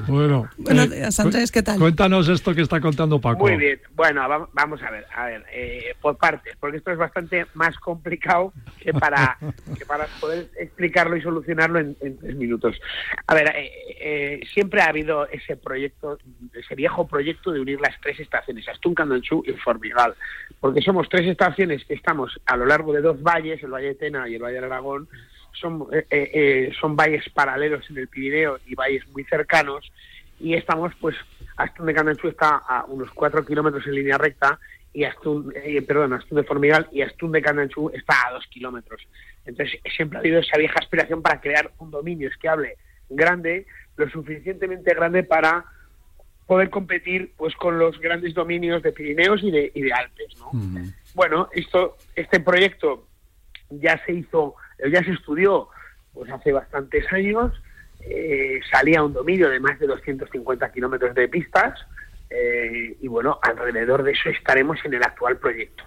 [0.07, 1.77] Bueno, Buenos eh, días, Andrés, ¿qué tal?
[1.79, 3.39] Cuéntanos esto que está contando Paco.
[3.39, 3.79] Muy bien.
[3.95, 7.77] Bueno, vam- vamos a ver, a ver, eh, por partes, porque esto es bastante más
[7.79, 9.37] complicado que para,
[9.77, 12.79] que para poder explicarlo y solucionarlo en, en tres minutos.
[13.27, 16.17] A ver, eh, eh, siempre ha habido ese proyecto,
[16.53, 20.13] ese viejo proyecto de unir las tres estaciones, Astún, Candanchú y Formigal,
[20.59, 23.95] porque somos tres estaciones que estamos a lo largo de dos valles, el Valle de
[23.95, 25.07] Tena y el Valle de Aragón,
[25.59, 29.91] son, eh, eh, eh, son valles paralelos en el Pirineo y valles muy cercanos
[30.39, 31.15] y estamos pues
[31.57, 34.59] Astún de Candanchú está a unos 4 kilómetros en línea recta
[34.93, 39.07] y Astún, eh, perdón, Astún de Formigal y Astún de Candanchú está a 2 kilómetros.
[39.45, 42.77] Entonces siempre ha habido esa vieja aspiración para crear un dominio esquiable
[43.09, 43.65] grande,
[43.97, 45.65] lo suficientemente grande para
[46.47, 50.35] poder competir pues con los grandes dominios de Pirineos y de, y de Alpes.
[50.39, 50.51] ¿no?
[51.13, 53.07] Bueno, esto, este proyecto
[53.69, 54.55] ya se hizo,
[54.91, 55.69] ya se estudió
[56.13, 57.53] pues hace bastantes años,
[58.01, 61.79] eh, salía un dominio de más de 250 kilómetros de pistas
[62.29, 65.83] eh, y bueno, alrededor de eso estaremos en el actual proyecto.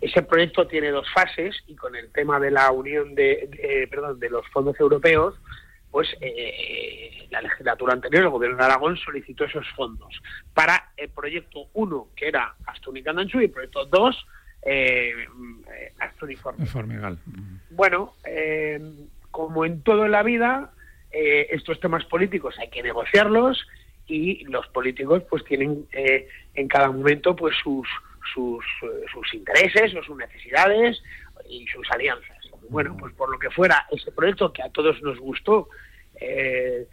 [0.00, 4.30] Ese proyecto tiene dos fases y con el tema de la unión de, perdón, de
[4.30, 5.34] los fondos europeos,
[5.90, 10.20] pues eh, la legislatura anterior, el gobierno de Aragón solicitó esos fondos
[10.52, 14.26] para el proyecto 1, que era Astún y Candanchú, y el proyecto 2,
[14.62, 15.12] eh,
[16.28, 16.66] y Formigal.
[16.66, 17.18] Formigal.
[17.70, 18.80] Bueno, eh,
[19.30, 20.72] como en todo en la vida,
[21.12, 23.66] eh, estos temas políticos hay que negociarlos
[24.06, 27.88] y los políticos pues tienen eh, en cada momento pues sus
[28.34, 31.02] sus, eh, sus intereses o sus necesidades
[31.48, 32.36] y sus alianzas.
[32.68, 35.68] Bueno, pues por lo que fuera ese proyecto que a todos nos gustó,
[36.20, 36.86] eh,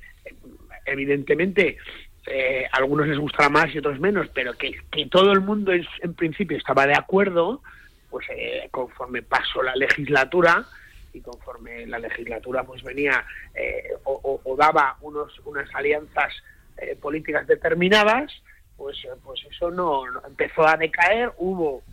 [0.86, 1.78] evidentemente
[2.27, 4.75] eh, a algunos les gustará más y otros menos, pero que,
[5.09, 7.62] todo el mundo en, principio estaba de acuerdo,
[8.09, 10.65] pues eh, conforme pasó la legislatura
[11.13, 16.33] y conforme la legislatura pues venía eh, o, daba unos unas alianzas
[16.77, 18.31] eh, políticas determinadas,
[18.75, 21.83] pues eh, pues eso no, empezó a decaer, hubo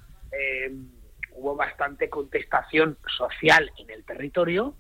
[1.33, 4.75] hubo bastante contestación social en el territorio.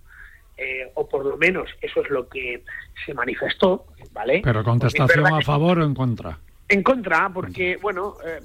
[0.60, 2.62] Eh, o por lo menos eso es lo que
[3.06, 4.42] se manifestó, ¿vale?
[4.44, 6.38] Pero contestación a que- favor o en contra.
[6.68, 8.40] en contra, porque, bueno, eh,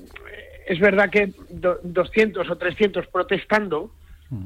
[0.67, 3.91] es verdad que do- 200 o 300 protestando,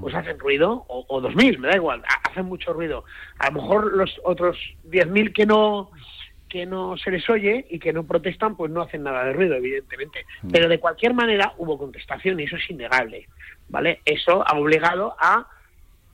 [0.01, 3.05] pues hacen ruido, o, o 2.000, me da igual, ha- hacen mucho ruido.
[3.39, 5.91] A lo mejor los otros 10.000 que no
[6.49, 9.53] que no se les oye y que no protestan, pues no hacen nada de ruido,
[9.53, 10.25] evidentemente.
[10.51, 13.27] Pero de cualquier manera hubo contestación y eso es innegable,
[13.69, 14.01] ¿vale?
[14.03, 15.47] Eso ha obligado a,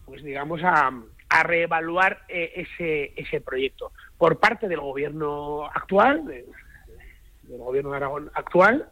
[0.05, 0.91] pues digamos, a,
[1.29, 3.91] a reevaluar eh, ese, ese proyecto.
[4.17, 6.45] Por parte del gobierno actual, de-
[7.43, 8.87] del gobierno de Aragón actual,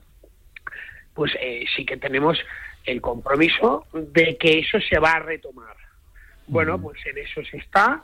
[1.14, 2.38] pues eh, sí que tenemos
[2.86, 5.76] el compromiso de que eso se va a retomar.
[6.48, 8.04] Bueno, pues en eso se está,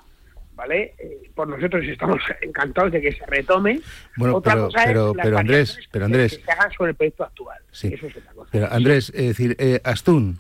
[0.55, 0.93] ¿vale?
[0.97, 3.81] Eh, por nosotros estamos encantados de que se retome.
[4.15, 6.37] Bueno, Otra pero- cosa es pero- las pero, Andrés, pero, Andrés.
[6.37, 7.57] que se hagan sobre el proyecto actual.
[7.71, 7.93] Sí.
[7.93, 8.49] Eso es otra cosa.
[8.51, 10.37] Pero Andrés, es decir, eh, Astún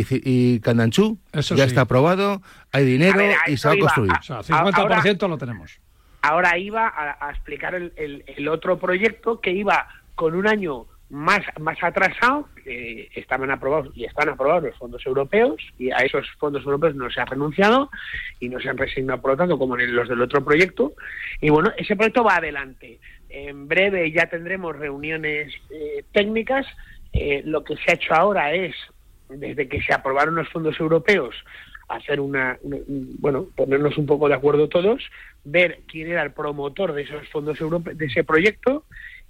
[0.00, 1.68] y, y Candanchú Eso ya sí.
[1.68, 4.12] está aprobado, hay dinero ver, y se va a construir.
[4.12, 5.78] O sea, 50% lo tenemos.
[6.22, 10.86] ahora iba a, a explicar el, el- el otro proyecto que iba con un año
[11.10, 12.48] más, más atrasado,
[13.14, 17.20] estaban aprobados y están aprobados los fondos europeos, y a esos fondos europeos no se
[17.20, 17.90] ha renunciado
[18.40, 20.94] y no se han resignado, por lo tanto, como en los del otro proyecto.
[21.40, 22.98] Y bueno, ese proyecto va adelante.
[23.28, 26.66] En breve ya tendremos reuniones eh, técnicas.
[27.12, 28.74] Eh, lo que se ha hecho ahora es,
[29.28, 31.34] desde que se aprobaron los fondos europeos,
[31.88, 35.02] hacer una, una- un- bueno, ponernos un poco de acuerdo todos,
[35.44, 38.84] ver quién era el promotor de esos fondos europeos, de ese proyecto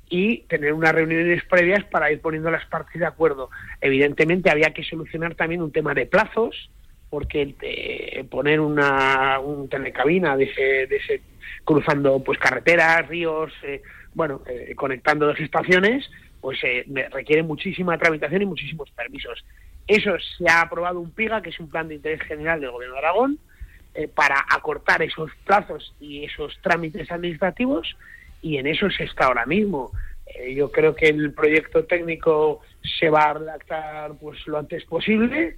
[0.09, 3.51] y tener unas reuniones previas para ir poniendo las partes de acuerdo.
[3.81, 6.71] Evidentemente había que solucionar también un tema de plazos,
[7.11, 11.23] porque eh, poner una un telecabina de ese, de ese
[11.65, 16.09] cruzando pues carreteras, ríos, eh, bueno, eh, conectando dos estaciones,
[16.41, 19.45] pues eh, requiere muchísima tramitación y muchísimos permisos.
[19.87, 22.95] Eso se ha aprobado un PIGA, que es un plan de interés general del Gobierno
[22.95, 23.39] de Aragón,
[23.95, 27.97] eh, para acortar esos plazos y esos trámites administrativos
[28.43, 29.93] y en eso se está ahora mismo.
[30.27, 32.61] Eh, yo creo que el proyecto técnico
[32.99, 35.57] se va a redactar pues lo antes posible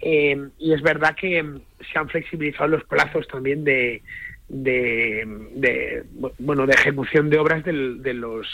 [0.00, 1.44] eh, y es verdad que
[1.92, 4.02] se han flexibilizado los plazos también de,
[4.48, 5.24] de,
[5.56, 6.04] de,
[6.38, 8.46] bueno de ejecución de obras del- de los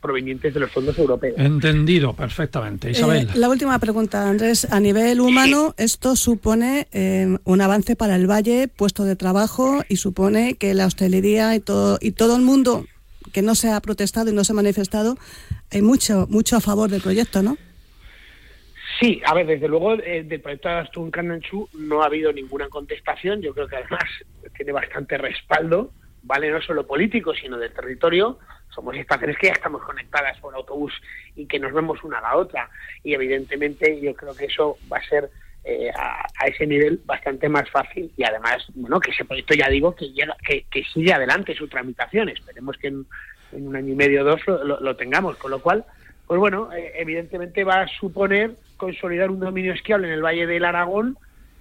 [0.00, 1.34] provenientes de los fondos europeos.
[1.38, 2.90] Entendido perfectamente.
[2.90, 3.28] Isabel.
[3.34, 4.66] Eh, la última pregunta, Andrés.
[4.70, 9.96] A nivel humano, esto supone eh, un avance para el valle, puesto de trabajo, y
[9.96, 12.86] supone que la hostelería y todo, y todo el mundo
[13.32, 15.18] que no se ha protestado y no se ha manifestado,
[15.70, 17.56] hay mucho, mucho a favor del proyecto, ¿no?
[19.00, 22.68] Sí, a ver, desde luego eh, del proyecto de Astún Candanchú no ha habido ninguna
[22.68, 23.40] contestación.
[23.40, 24.04] Yo creo que además
[24.56, 25.92] tiene bastante respaldo,
[26.24, 26.50] ¿vale?
[26.50, 28.38] No solo político, sino del territorio.
[28.74, 30.92] Somos estaciones que ya estamos conectadas por autobús
[31.36, 32.70] y que nos vemos una a la otra.
[33.04, 35.30] Y evidentemente yo creo que eso va a ser
[35.62, 39.68] eh, a, a ese nivel bastante más fácil y además, bueno, que ese proyecto ya
[39.68, 42.30] digo que llega, que, sigue adelante su tramitación.
[42.30, 43.06] Esperemos que en,
[43.52, 45.84] un año y medio o dos lo tengamos, con lo cual
[46.28, 50.64] pues bueno, eh, evidentemente va a suponer consolidar un dominio esquiable en el Valle del
[50.64, 51.18] Aragón,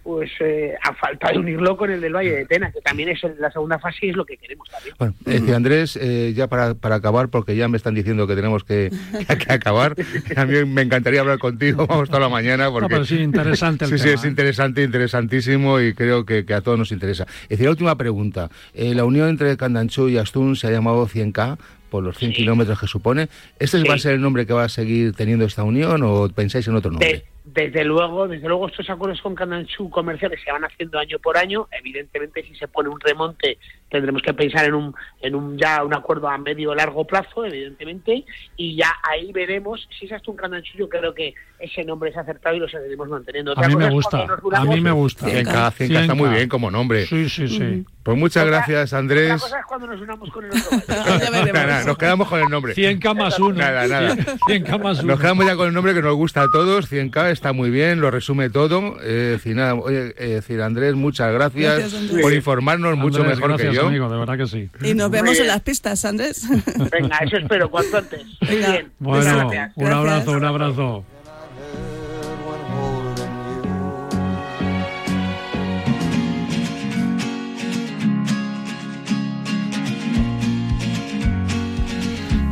[0.07, 3.19] pues eh, a falta de unirlo con el del Valle de Tena, que también es
[3.39, 4.95] la segunda fase y es lo que queremos también.
[4.97, 8.63] Bueno, eh, Andrés, eh, ya para, para, acabar, porque ya me están diciendo que tenemos
[8.63, 8.89] que,
[9.27, 9.95] que, acabar,
[10.33, 12.71] también me encantaría hablar contigo, vamos toda la mañana.
[12.71, 12.83] Porque...
[12.83, 16.61] No, pero sí, interesante el Sí, sí, es interesante, interesantísimo y creo que, que, a
[16.61, 17.25] todos nos interesa.
[17.43, 18.49] Es decir, la última pregunta.
[18.73, 21.57] la unión entre Candanchú y Astún se ha llamado 100K,
[21.89, 22.37] por los 100 sí.
[22.37, 23.29] kilómetros que supone.
[23.59, 23.87] ¿Este sí.
[23.87, 26.75] va a ser el nombre que va a seguir teniendo esta unión o pensáis en
[26.75, 27.07] otro nombre?
[27.07, 31.37] De, desde luego, desde luego estos acuerdos con Candanchú comerciales se van haciendo año por
[31.37, 31.67] año.
[31.71, 33.57] Evidentemente, si se pone un remonte,
[33.89, 37.45] tendremos que pensar en un, en un ya un acuerdo a medio o largo plazo,
[37.45, 40.37] evidentemente, y ya ahí veremos si es hasta un.
[40.77, 43.51] Yo creo que ese nombre es acertado y lo seguiremos manteniendo.
[43.51, 45.27] Otra a mí me gusta, a mí me gusta.
[45.27, 47.05] 100K, 100K está muy bien como nombre.
[47.05, 47.59] Sí, sí, sí.
[47.59, 47.85] Mm.
[48.03, 49.33] Pues muchas otra, gracias, Andrés.
[49.33, 50.77] Otra cosa es cuando nos unamos con el otro.
[51.53, 52.73] nada, nos quedamos con el nombre.
[52.73, 53.55] 100K más uno.
[53.55, 54.15] Nada, nada.
[54.15, 55.11] 100K más uno.
[55.11, 56.89] Nos quedamos ya con el nombre que nos gusta a todos.
[56.91, 58.97] 100K está muy bien, lo resume todo.
[59.01, 63.49] Eh, decir, nada, oye, eh, decir, Andrés, muchas gracias, gracias por informarnos Andrés, mucho mejor
[63.49, 63.76] gracias, que yo.
[63.85, 64.69] Amigo, de verdad que sí.
[64.81, 66.47] Y nos vemos en las pistas, Andrés.
[66.91, 68.21] Venga, eso espero, cuanto antes.
[68.41, 68.91] Muy bien.
[68.99, 69.71] Bueno, gracias.
[69.75, 71.05] un abrazo, un abrazo.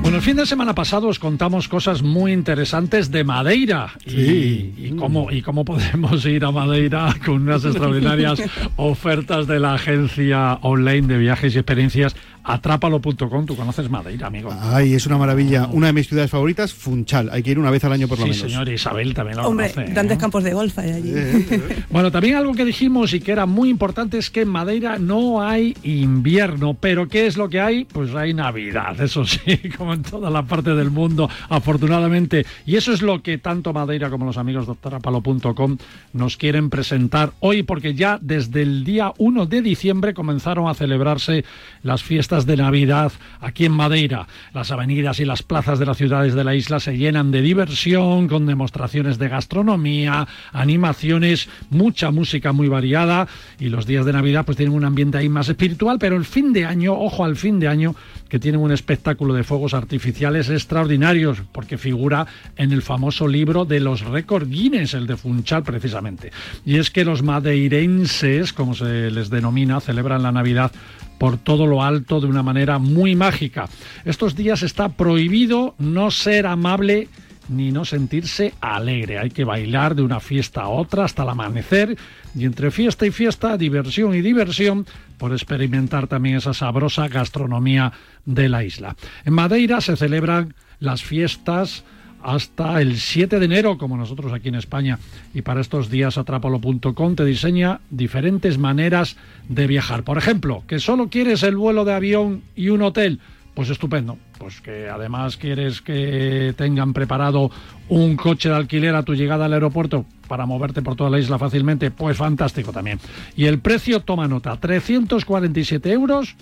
[0.06, 4.72] Bueno, el fin de semana pasado os contamos cosas muy interesantes de Madeira Sí.
[4.78, 8.40] y, y cómo, y cómo podemos ir a Madeira con unas extraordinarias
[8.76, 12.16] ofertas de la agencia online de viajes y experiencias
[12.46, 13.46] atrápalo.com.
[13.46, 14.50] Tú conoces Madeira, amigo.
[14.62, 15.68] Ay, es una maravilla.
[15.72, 17.30] Una de mis ciudades favoritas, Funchal.
[17.32, 18.52] Hay que ir una vez al año por lo sí, menos.
[18.52, 19.90] señor, Isabel también lo Hombre, conoce.
[19.90, 19.94] ¿eh?
[19.94, 21.14] grandes campos de golf hay allí.
[21.90, 25.42] Bueno, también algo que dijimos y que era muy importante es que en Madeira no
[25.42, 27.86] hay invierno, pero ¿qué es lo que hay?
[27.86, 32.46] Pues hay Navidad, eso sí, como en toda la parte del mundo, afortunadamente.
[32.66, 35.78] Y eso es lo que tanto Madeira como los amigos de Atrápalo.com
[36.14, 41.46] nos quieren presentar hoy, porque ya desde el día 1 de diciembre comenzaron a celebrarse
[41.82, 44.28] las fiestas de Navidad aquí en Madeira.
[44.54, 48.28] Las avenidas y las plazas de las ciudades de la isla se llenan de diversión,
[48.28, 54.58] con demostraciones de gastronomía, animaciones, mucha música muy variada y los días de Navidad pues
[54.58, 57.70] tienen un ambiente ahí más espiritual, pero el fin de año, ojo al fin de
[57.70, 57.96] año,
[58.30, 63.80] que tienen un espectáculo de fuegos artificiales extraordinarios, porque figura en el famoso libro de
[63.80, 66.32] los récords Guinness, el de Funchal precisamente.
[66.66, 70.72] Y es que los madeirenses, como se les denomina, celebran la Navidad
[71.18, 73.70] por todo lo alto de una manera muy mágica.
[74.04, 77.08] Estos días está prohibido no ser amable
[77.50, 79.20] ni no sentirse alegre.
[79.20, 81.98] Hay que bailar de una fiesta a otra hasta el amanecer
[82.36, 84.86] y entre fiesta y fiesta, diversión y diversión
[85.18, 87.94] por experimentar también esa sabrosa gastronomía
[88.26, 88.96] de la isla.
[89.24, 91.84] En Madeira se celebran las fiestas
[92.26, 94.98] hasta el 7 de enero, como nosotros aquí en España.
[95.34, 99.16] Y para estos días atrápalo.com te diseña diferentes maneras
[99.48, 100.04] de viajar.
[100.04, 103.20] Por ejemplo, que solo quieres el vuelo de avión y un hotel.
[103.56, 104.18] Pues estupendo.
[104.38, 107.50] Pues que además quieres que tengan preparado
[107.88, 111.40] un coche de alquiler a tu llegada al aeropuerto para moverte por toda la isla
[111.40, 111.90] fácilmente.
[111.90, 113.00] Pues fantástico también.
[113.36, 116.36] Y el precio, toma nota, 347 euros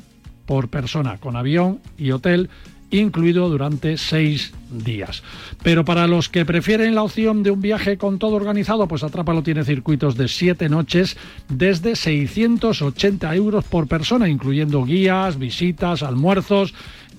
[0.45, 2.49] por persona, con avión y hotel
[2.93, 5.23] incluido durante seis días.
[5.63, 9.41] Pero para los que prefieren la opción de un viaje con todo organizado, pues Atrápalo
[9.43, 11.17] tiene circuitos de siete noches
[11.49, 16.73] desde 680 euros por persona, incluyendo guías, visitas, almuerzos.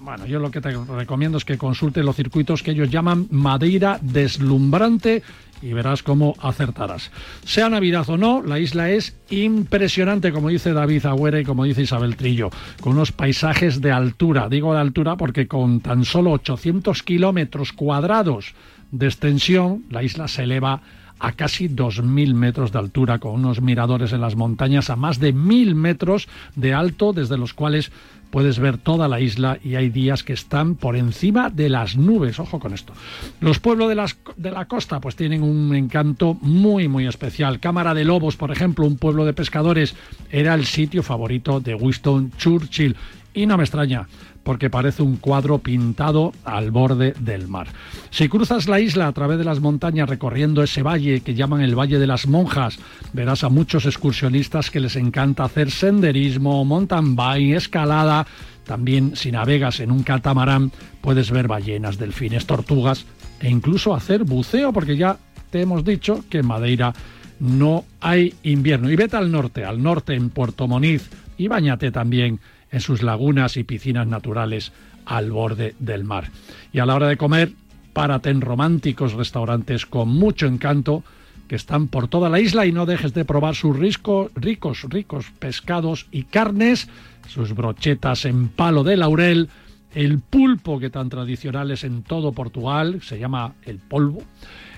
[0.04, 3.98] Bueno, yo lo que te recomiendo es que consultes los circuitos que ellos llaman Madeira
[4.02, 5.22] Deslumbrante
[5.62, 7.10] y verás cómo acertarás.
[7.46, 11.80] Sea Navidad o no, la isla es impresionante, como dice David Agüera y como dice
[11.80, 12.50] Isabel Trillo,
[12.82, 14.50] con unos paisajes de altura.
[14.50, 18.54] Digo de altura porque con tan solo 800 kilómetros cuadrados
[18.90, 20.82] de extensión, la isla se eleva
[21.18, 25.34] a casi 2.000 metros de altura, con unos miradores en las montañas a más de
[25.34, 27.90] 1.000 metros de alto, desde los cuales
[28.34, 32.40] puedes ver toda la isla y hay días que están por encima de las nubes.
[32.40, 32.92] Ojo con esto.
[33.38, 33.88] Los pueblos
[34.36, 37.60] de, la costa pues tienen un encanto muy muy especial.
[37.60, 39.94] Cámara de Lobos, por ejemplo, un pueblo de pescadores,
[40.32, 42.96] era el sitio favorito de Winston Churchill.
[43.34, 44.08] Y no me extraña,
[44.44, 47.68] porque parece un cuadro pintado al borde del mar.
[48.10, 51.74] Si cruzas la isla a través de las montañas recorriendo ese valle que llaman el
[51.74, 52.78] Valle de las Monjas,
[53.12, 58.26] verás a muchos excursionistas que les encanta hacer senderismo, mountain bike, escalada.
[58.64, 63.06] También si navegas en un catamarán puedes ver ballenas, delfines, tortugas
[63.40, 65.18] e incluso hacer buceo porque ya
[65.50, 66.94] te hemos dicho que en Madeira
[67.40, 68.90] no hay invierno.
[68.90, 73.56] Y vete al norte, al norte en Puerto Moniz y bañate también en sus lagunas
[73.56, 74.72] y piscinas naturales
[75.06, 76.30] al borde del mar.
[76.72, 77.52] Y a la hora de comer,
[77.92, 81.04] párate en románticos restaurantes con mucho encanto
[81.48, 85.26] que están por toda la isla y no dejes de probar sus risco, ricos, ricos
[85.38, 86.88] pescados y carnes,
[87.28, 89.48] sus brochetas en palo de laurel,
[89.94, 94.22] el pulpo que tan tradicional es en todo Portugal, se llama el polvo.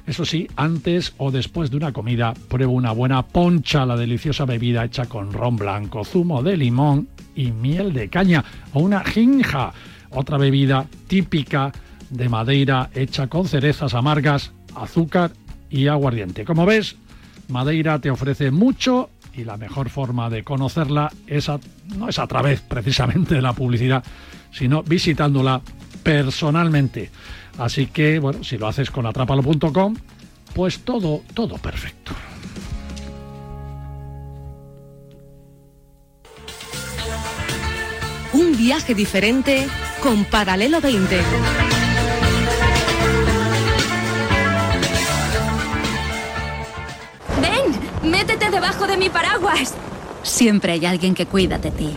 [0.06, 4.84] Eso sí, antes o después de una comida, prueba una buena poncha, la deliciosa bebida
[4.84, 9.72] hecha con ron blanco, zumo de limón y miel de caña, o una ginja,
[10.10, 11.72] otra bebida típica
[12.10, 15.32] de Madeira hecha con cerezas amargas, azúcar
[15.70, 16.44] y aguardiente.
[16.44, 16.96] Como ves,
[17.48, 21.50] Madeira te ofrece mucho y la mejor forma de conocerla es
[21.96, 24.04] no es a través precisamente de la publicidad,
[24.52, 25.60] sino visitándola
[26.02, 27.10] personalmente.
[27.58, 29.96] Así que, bueno, si lo haces con atrapalo.com,
[30.54, 32.12] pues todo, todo perfecto.
[38.32, 39.66] Un viaje diferente
[40.02, 41.16] con Paralelo 20.
[47.40, 48.10] ¡Ven!
[48.10, 49.74] ¡Métete debajo de mi paraguas!
[50.22, 51.96] Siempre hay alguien que cuida de ti.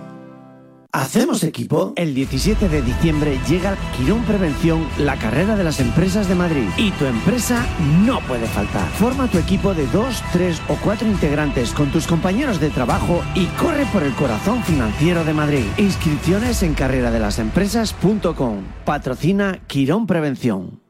[0.93, 1.93] ¿Hacemos equipo?
[1.95, 6.67] El 17 de diciembre llega Quirón Prevención, la carrera de las empresas de Madrid.
[6.75, 7.65] Y tu empresa
[8.05, 8.89] no puede faltar.
[8.91, 13.45] Forma tu equipo de dos, tres o cuatro integrantes con tus compañeros de trabajo y
[13.57, 15.63] corre por el corazón financiero de Madrid.
[15.77, 18.63] Inscripciones en carreradelasempresas.com.
[18.83, 20.81] Patrocina Quirón Prevención.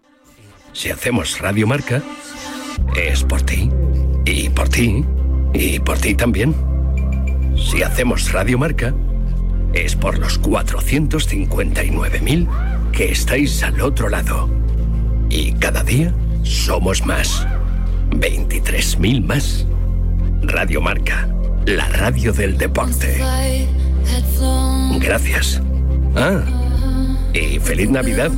[0.73, 2.01] Si hacemos Radio Marca,
[2.95, 3.69] es por ti.
[4.25, 5.05] Y por ti.
[5.53, 6.55] Y por ti también.
[7.55, 8.95] Si hacemos Radio Marca,
[9.74, 12.47] es por los 459.000
[12.91, 14.47] que estáis al otro lado.
[15.30, 16.13] Y cada día
[16.43, 17.47] somos más.
[18.11, 19.65] 23.000 más.
[20.43, 21.28] Radio Marca,
[21.65, 23.22] la radio del deporte.
[24.99, 25.61] Gracias.
[26.15, 26.41] Ah,
[27.34, 28.32] y feliz Navidad.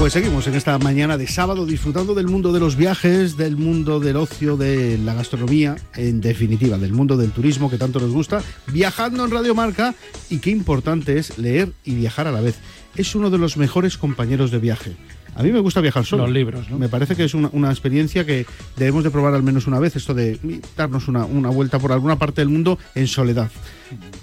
[0.00, 4.00] Pues seguimos en esta mañana de sábado disfrutando del mundo de los viajes, del mundo
[4.00, 8.42] del ocio, de la gastronomía, en definitiva, del mundo del turismo que tanto nos gusta,
[8.68, 9.94] viajando en Radio Marca
[10.30, 12.58] y qué importante es leer y viajar a la vez.
[12.96, 14.96] Es uno de los mejores compañeros de viaje.
[15.36, 16.24] A mí me gusta viajar solo.
[16.24, 16.78] Los libros, ¿no?
[16.78, 19.96] Me parece que es una, una experiencia que debemos de probar al menos una vez,
[19.96, 20.38] esto de
[20.76, 23.50] darnos una, una vuelta por alguna parte del mundo en soledad.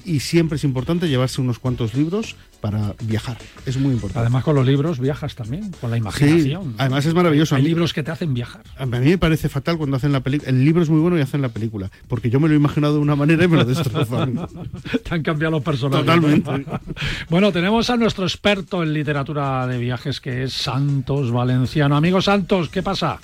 [0.05, 3.37] Y siempre es importante llevarse unos cuantos libros para viajar.
[3.65, 4.19] Es muy importante.
[4.21, 6.63] Además, con los libros viajas también, con la imaginación.
[6.63, 7.55] Sí, además es maravilloso.
[7.55, 8.63] Hay mí- libros que te hacen viajar.
[8.77, 10.49] A mí me parece fatal cuando hacen la película.
[10.49, 11.91] El libro es muy bueno y hacen la película.
[12.07, 14.47] Porque yo me lo he imaginado de una manera y me lo destrozan.
[15.03, 16.05] Te han cambiado los personajes.
[16.05, 16.65] Totalmente.
[17.29, 20.67] bueno, tenemos a nuestro experto en literatura de viajes, que es
[20.97, 21.95] Santos Valenciano.
[21.95, 23.19] Amigo Santos, ¿qué pasa?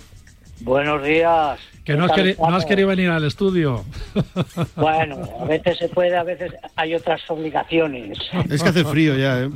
[0.59, 1.59] Buenos días.
[1.83, 3.83] Que no has, ¿Qué tal queri- no has querido venir al estudio.
[4.75, 8.19] Bueno, a veces se puede, a veces hay otras obligaciones.
[8.49, 9.49] Es que hace frío ya, ¿eh?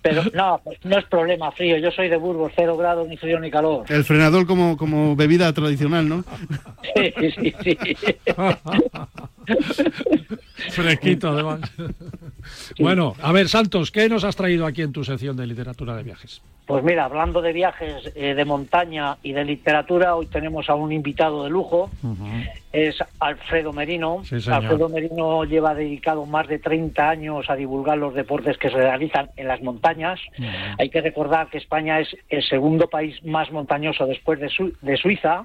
[0.00, 1.76] Pero no, no es problema frío.
[1.78, 3.84] Yo soy de Burgos, cero grados, ni frío ni calor.
[3.88, 6.24] El frenador como, como bebida tradicional, ¿no?
[6.94, 7.76] Sí, sí, sí.
[10.70, 11.60] Fresquito, además.
[12.78, 16.02] Bueno, a ver, Santos, ¿qué nos has traído aquí en tu sección de literatura de
[16.02, 16.42] viajes?
[16.66, 20.90] Pues mira, hablando de viajes eh, de montaña y de literatura, hoy tenemos a un
[20.90, 21.90] invitado de lujo.
[22.72, 24.22] Es Alfredo Merino.
[24.24, 24.36] Sí.
[24.50, 29.30] Alfredo Merino lleva dedicado más de 30 años a divulgar los deportes que se realizan
[29.36, 30.18] en las montañas.
[30.78, 34.96] Hay que recordar que España es el segundo país más montañoso después de, Su- de
[34.96, 35.44] Suiza.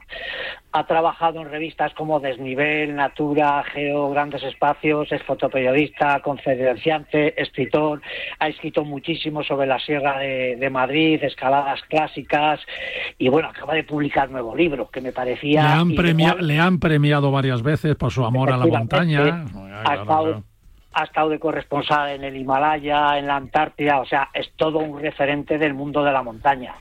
[0.74, 8.02] Ha trabajado en revistas como Desnivel, Natura, Geo, Grandes Espacios, es fotoperiodista, conferenciante, escritor.
[8.40, 12.62] Ha escrito muchísimo sobre la Sierra de, de Madrid, escaladas clásicas.
[13.18, 15.74] Y bueno, acaba de publicar nuevo libro que me Le parecía.
[15.78, 19.46] han, premia- le han premiado varias veces por su amor a la montaña.
[19.86, 20.44] Ha estado,
[20.94, 25.02] ha estado de corresponsal en el Himalaya, en la Antártida, o sea, es todo un
[25.02, 26.76] referente del mundo de la montaña.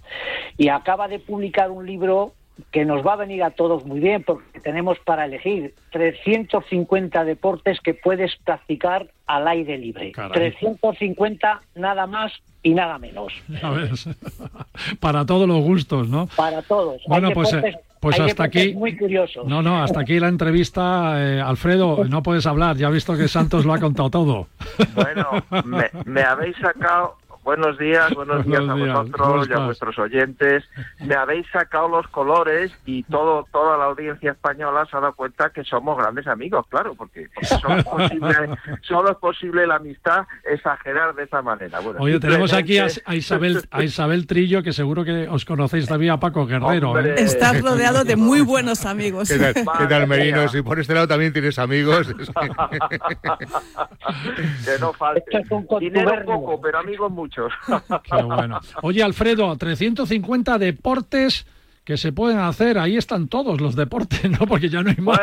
[0.57, 2.35] Y acaba de publicar un libro
[2.71, 7.81] que nos va a venir a todos muy bien porque tenemos para elegir 350 deportes
[7.81, 10.13] que puedes practicar al aire libre.
[10.13, 10.33] Caray.
[10.33, 12.33] 350 nada más
[12.63, 13.33] y nada menos.
[13.49, 14.09] Ya ves.
[15.01, 16.27] Para todos los gustos, ¿no?
[16.37, 17.01] Para todos.
[17.07, 18.73] Bueno, Hay pues, eh, deportes- pues hay hasta aquí.
[18.75, 19.47] Muy curiosos.
[19.47, 21.15] No, no, hasta aquí la entrevista.
[21.23, 22.77] eh, Alfredo, no puedes hablar.
[22.77, 24.47] Ya he visto que Santos lo ha contado todo.
[24.95, 25.27] Bueno,
[25.65, 27.17] me, me habéis sacado.
[27.51, 30.63] Buenos días, buenos días a vosotros y a vuestros oyentes.
[31.01, 35.51] Me habéis sacado los colores y todo toda la audiencia española se ha dado cuenta
[35.51, 38.35] que somos grandes amigos, claro, porque, solo, es posible,
[38.83, 41.81] solo, es posible, la amistad exagerar de esa manera.
[41.81, 42.87] Bueno, Oye, tenemos aquí a,
[43.17, 46.97] Isabel a Isabel Trillo, que seguro que os conocéis también a Paco Guerrero.
[47.01, 47.17] ¿eh?
[47.19, 49.29] Estás rodeado de muy buenos amigos.
[49.29, 50.47] ¿Qué tal, Merino?
[50.47, 52.15] Si por este lado también tienes amigos.
[54.65, 55.43] que no falte.
[55.81, 57.11] Dinero poco, pero amigos
[57.41, 58.03] muchos.
[58.05, 58.61] Qué bueno.
[58.83, 61.47] Oye, Alfredo, 350 deportes
[61.85, 64.47] que se pueden hacer, ahí están todos los deportes, ¿no?
[64.47, 65.21] Porque ya no hay más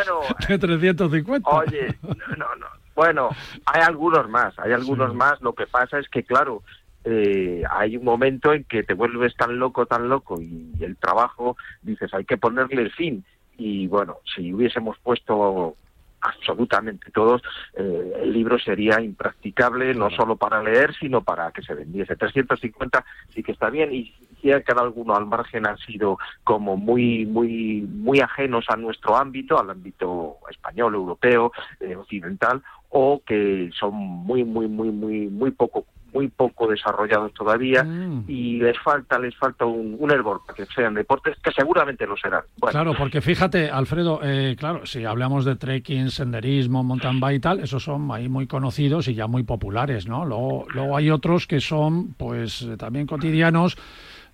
[0.47, 1.49] de 350.
[1.49, 2.65] Oye, no, no.
[2.95, 3.29] Bueno,
[3.65, 5.39] hay algunos más, hay algunos más.
[5.41, 6.63] Lo que pasa es que, claro,
[7.03, 11.57] eh, hay un momento en que te vuelves tan loco, tan loco, y el trabajo,
[11.83, 13.23] dices, hay que ponerle el fin.
[13.55, 15.75] Y bueno, si hubiésemos puesto
[16.21, 17.41] absolutamente todos,
[17.73, 22.15] eh, el libro sería impracticable no solo para leer, sino para que se vendiese.
[22.15, 27.25] 350 sí que está bien y si cada alguno al margen han sido como muy
[27.25, 33.93] muy muy ajenos a nuestro ámbito, al ámbito español, europeo, eh, occidental o que son
[33.95, 38.25] muy muy muy muy muy poco muy poco desarrollados todavía mm.
[38.27, 42.15] y les falta les falta un, un hervor para que sean deportes que seguramente lo
[42.17, 42.41] serán.
[42.69, 47.59] Claro, porque fíjate, Alfredo, eh, claro, si hablamos de trekking, senderismo, mountain bike y tal,
[47.59, 50.25] esos son ahí muy conocidos y ya muy populares, ¿no?
[50.25, 53.77] Luego, luego hay otros que son, pues, también cotidianos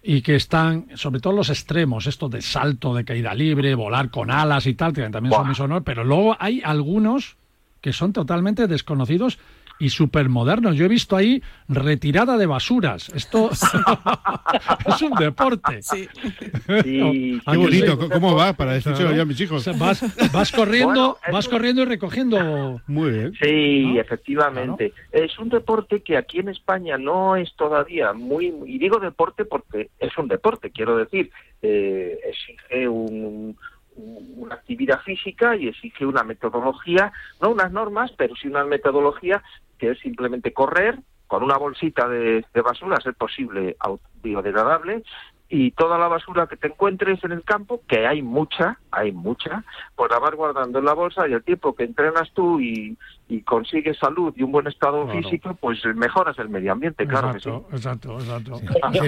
[0.01, 4.32] y que están, sobre todo los extremos, esto de salto, de caída libre, volar con
[4.32, 7.38] alas y tal, que también son muy sonoros, pero luego hay algunos
[7.80, 9.39] que son totalmente desconocidos
[9.80, 10.76] y supermodernos.
[10.76, 13.09] Yo he visto ahí retirada de basuras.
[13.09, 13.49] Esto
[14.86, 15.82] es un deporte.
[15.82, 16.07] Sí.
[16.67, 18.09] Qué bonito.
[18.09, 19.69] ¿Cómo va para decirlo ya a mis hijos?
[19.78, 22.82] vas, corriendo, vas corriendo y recogiendo.
[22.88, 23.34] Muy bien.
[23.41, 24.93] Sí, efectivamente.
[25.11, 29.89] Es un deporte que aquí en España no es todavía muy y digo deporte porque
[29.99, 33.57] es un deporte, quiero decir, eh, exige un
[33.95, 39.43] una actividad física y exige una metodología, no unas normas, pero sí una metodología
[39.77, 43.75] que es simplemente correr con una bolsita de, de basura, es posible
[44.21, 45.03] biodegradable,
[45.49, 49.63] y toda la basura que te encuentres en el campo, que hay mucha, hay mucha,
[49.95, 52.97] pues la vas guardando en la bolsa y el tiempo que entrenas tú y,
[53.29, 57.67] y consigues salud y un buen estado físico, pues mejoras el medio ambiente, claro exacto,
[57.67, 57.77] que sí.
[57.77, 58.59] Exacto, exacto.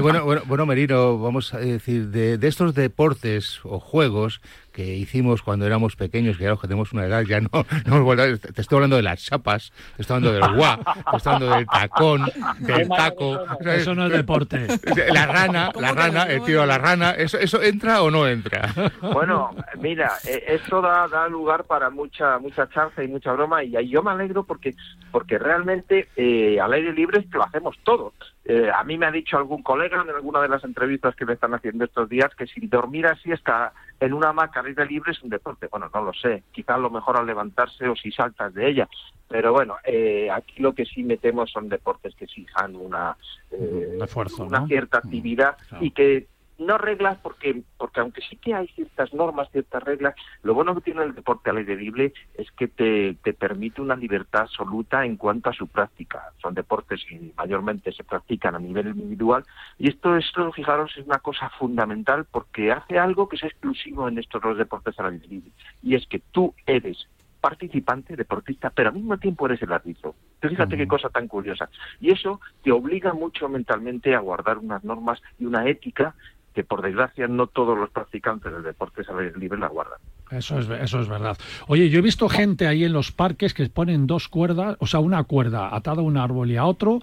[0.03, 4.39] bueno, bueno, bueno, Merino, vamos a decir, de, de estos deportes o juegos
[4.75, 7.49] que hicimos cuando éramos pequeños, que ya que tenemos una edad, ya no,
[7.85, 10.77] no te estoy hablando de las chapas, te estoy hablando del guá,
[11.11, 12.25] te estoy hablando del tacón,
[12.59, 13.39] del taco.
[13.61, 14.67] Eso no es deporte.
[15.13, 18.73] La rana, la rana, el tío a la rana, ¿eso, ¿eso entra o no entra?
[19.01, 23.71] Bueno, mira, eh, esto da, da lugar para mucha mucha chance y mucha broma y
[23.87, 24.75] yo me alegro porque
[25.11, 28.13] porque realmente eh, al aire libre lo hacemos todos.
[28.43, 31.33] Eh, a mí me ha dicho algún colega en alguna de las entrevistas que me
[31.33, 35.11] están haciendo estos días que si dormir así está en una hamaca al aire libre
[35.11, 35.67] es un deporte.
[35.67, 36.43] Bueno, no lo sé.
[36.51, 38.89] Quizás lo mejor al levantarse o si saltas de ella.
[39.27, 43.17] Pero bueno, eh, aquí lo que sí metemos son deportes que exijan una,
[43.51, 46.27] eh, una cierta actividad y que
[46.57, 50.81] no reglas porque porque aunque sí que hay ciertas normas, ciertas reglas, lo bueno que
[50.81, 55.17] tiene el deporte al aire libre es que te, te permite una libertad absoluta en
[55.17, 56.31] cuanto a su práctica.
[56.41, 59.43] Son deportes que mayormente se practican a nivel individual
[59.77, 64.17] y esto, esto fijaros, es una cosa fundamental porque hace algo que es exclusivo en
[64.17, 65.51] estos dos deportes al aire libre
[65.83, 67.07] y es que tú eres
[67.45, 70.15] participante, deportista, pero al mismo tiempo eres el árbitro.
[70.41, 71.69] fíjate qué cosa tan curiosa.
[72.01, 76.15] Y eso te obliga mucho mentalmente a guardar unas normas y una ética
[76.55, 79.99] que por desgracia no todos los practicantes del deporte al aire libre la guardan.
[80.31, 81.37] Eso es, eso es verdad.
[81.67, 85.01] Oye, yo he visto gente ahí en los parques que ponen dos cuerdas, o sea,
[85.01, 86.99] una cuerda atada a un árbol y a otro,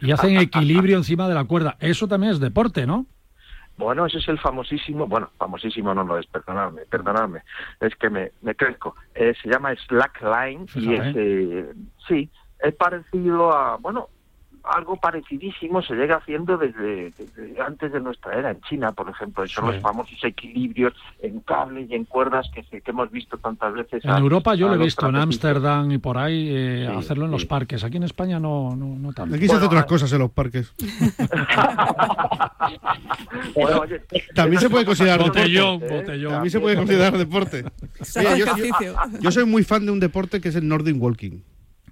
[0.00, 1.76] y hacen equilibrio encima de la cuerda.
[1.78, 3.04] Eso también es deporte, ¿no?
[3.76, 7.42] Bueno, ese es el famosísimo, bueno, famosísimo no lo es, perdonadme, perdonadme,
[7.80, 8.96] es que me, me crezco.
[9.14, 11.74] Eh, se llama slackline y es, eh,
[12.08, 12.30] sí,
[12.60, 14.08] es parecido a, bueno,
[14.66, 17.12] algo parecidísimo se llega haciendo desde,
[17.64, 21.94] antes de nuestra era en China, por ejemplo, son los famosos equilibrios en cable y
[21.94, 24.04] en cuerdas que, que hemos visto tantas veces.
[24.04, 27.44] En Europa yo lo he visto, en Ámsterdam y por ahí, eh, hacerlo en los
[27.44, 27.84] parques.
[27.84, 29.34] Aquí en España no, no, no tanto.
[29.36, 30.74] Aquí se hacen otras cosas en los parques.
[34.34, 35.96] También se puede considerar botellón, deporte.
[35.96, 36.32] Botellón.
[36.32, 37.64] También se puede considerar deporte.
[38.14, 38.46] yo,
[39.20, 41.40] yo soy muy fan de un deporte que es el Nordic Walking.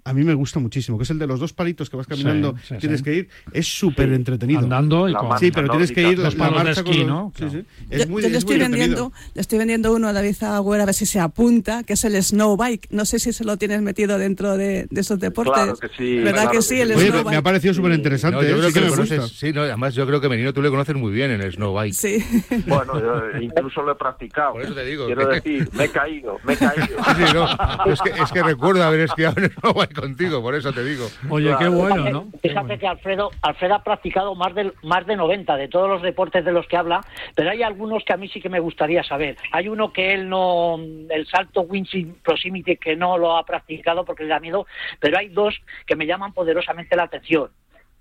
[0.07, 2.55] A mí me gusta muchísimo, que es el de los dos palitos que vas caminando,
[2.59, 3.05] Sí, sí, tienes sí.
[3.05, 4.61] que ir, es súper entretenido.
[4.61, 6.99] Andando y La con- Sí, pero tienes que ir Los la palos de con esquí,
[7.01, 7.33] los- ¿no?
[7.37, 7.65] Sí, sí.
[7.91, 10.37] Yo, Es muy, yo le es estoy muy vendiendo, le estoy vendiendo uno a David
[10.43, 12.89] Agüera a ver si se apunta, que es el snow bike.
[12.91, 15.55] No sé si se lo tienes metido dentro de, de esos deportes.
[15.55, 16.81] Claro que sí, ¿Verdad claro que que sí?
[16.81, 18.37] El Oye, snow me, me ha parecido súper interesante.
[18.37, 19.17] No, yo creo sí que me lo gusta.
[19.17, 21.53] conoces, sí, no, además yo creo que Menino tú le conoces muy bien en el
[21.53, 21.95] snow bike.
[21.95, 22.19] Sí.
[22.67, 24.53] Bueno, yo incluso lo he practicado.
[24.53, 25.07] Por eso te digo.
[25.07, 26.97] Quiero decir, me he caído, me he caído.
[27.35, 30.73] No, es, que, es que recuerdo haber esquiado en el snow bike contigo, por eso
[30.73, 31.07] te digo.
[31.31, 32.29] Oye, qué bueno, ¿no?
[32.43, 36.45] Fíjate que Alfredo, Alfredo ha practicado más de, más de 90 de todos los deportes
[36.45, 37.01] de los que habla,
[37.35, 39.37] pero hay algunos que a mí sí que me gustaría saber.
[39.53, 44.25] Hay uno que él no, el salto windshield proximity, que no lo ha practicado porque
[44.25, 44.67] le da miedo,
[45.01, 45.55] pero hay dos
[45.87, 47.51] que me llaman poderosamente la atención.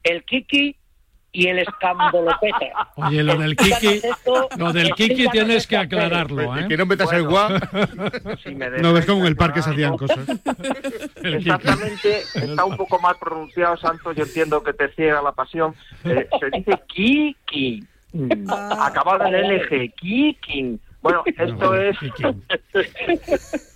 [0.03, 0.75] El kiki
[1.33, 2.89] y el escambolopeta.
[2.95, 4.01] Oye, lo del Kiki,
[4.57, 6.67] lo del Kiki tienes que aclararlo, ¿eh?
[6.67, 7.25] Que no metas el
[8.55, 10.19] me No, ves como en el parque se hacían cosas.
[10.29, 11.49] El Kiki.
[11.49, 14.15] Exactamente, está un poco mal pronunciado, Santos.
[14.15, 15.73] Yo entiendo que te ciega la pasión.
[16.05, 17.83] Eh, se dice Kiki.
[18.13, 20.79] Mm, Acabado en LG, Kiki.
[21.01, 21.97] Bueno, esto es.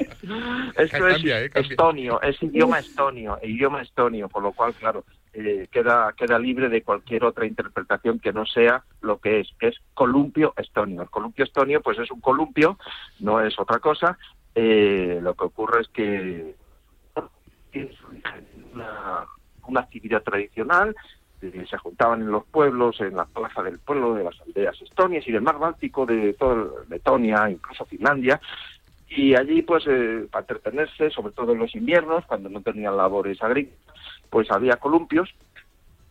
[0.78, 1.72] Esto Cambia, eh, es cambia.
[1.72, 6.84] estonio, es idioma estonio, idioma estonio, por lo cual, claro, eh, queda, queda libre de
[6.84, 11.02] cualquier otra interpretación que no sea lo que es, que es columpio estonio.
[11.02, 12.78] El columpio estonio, pues es un columpio,
[13.20, 14.18] no es otra cosa.
[14.56, 16.56] Eh, lo que ocurre es que
[17.74, 17.92] en
[18.74, 19.26] una,
[19.68, 20.96] una actividad tradicional.
[21.42, 25.28] eh, se juntaban en los pueblos, en la plaza del pueblo de las aldeas estonias
[25.28, 28.40] y del mar Báltico, de toda Letonia, incluso Finlandia,
[29.10, 33.42] y allí pues eh, para entretenerse, sobre todo en los inviernos, cuando no tenían labores
[33.42, 33.80] agrícolas,
[34.30, 35.34] pues había columpios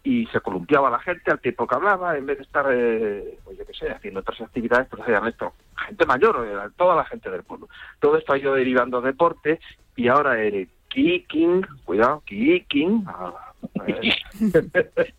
[0.03, 3.59] y se columpiaba la gente al tiempo que hablaba, en vez de estar, eh, pues
[3.67, 5.53] qué sé, haciendo otras actividades, pues hacían esto.
[5.87, 7.69] Gente mayor, eh, toda la gente del pueblo.
[7.99, 9.59] Todo esto ha ido derivando a deporte
[9.97, 13.53] y ahora el kicking, cuidado, kicking, ah,
[13.87, 14.15] eh,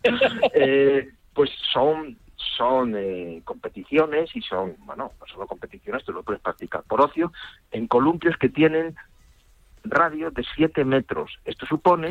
[0.54, 2.16] eh, pues son
[2.56, 7.32] son eh, competiciones y son, bueno, no solo competiciones, tú lo puedes practicar por ocio,
[7.70, 8.96] en columpios que tienen
[9.84, 11.38] radio de 7 metros.
[11.44, 12.10] Esto supone.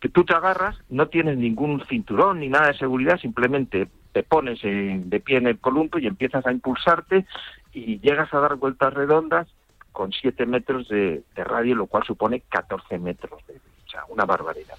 [0.00, 4.62] Que tú te agarras, no tienes ningún cinturón ni nada de seguridad, simplemente te pones
[4.64, 7.24] en- de pie en el columpio y empiezas a impulsarte
[7.72, 9.48] y llegas a dar vueltas redondas
[9.92, 13.44] con 7 metros de, de radio, lo cual supone 14 metros.
[13.48, 13.54] De,
[13.90, 14.74] sea, una barbaridad.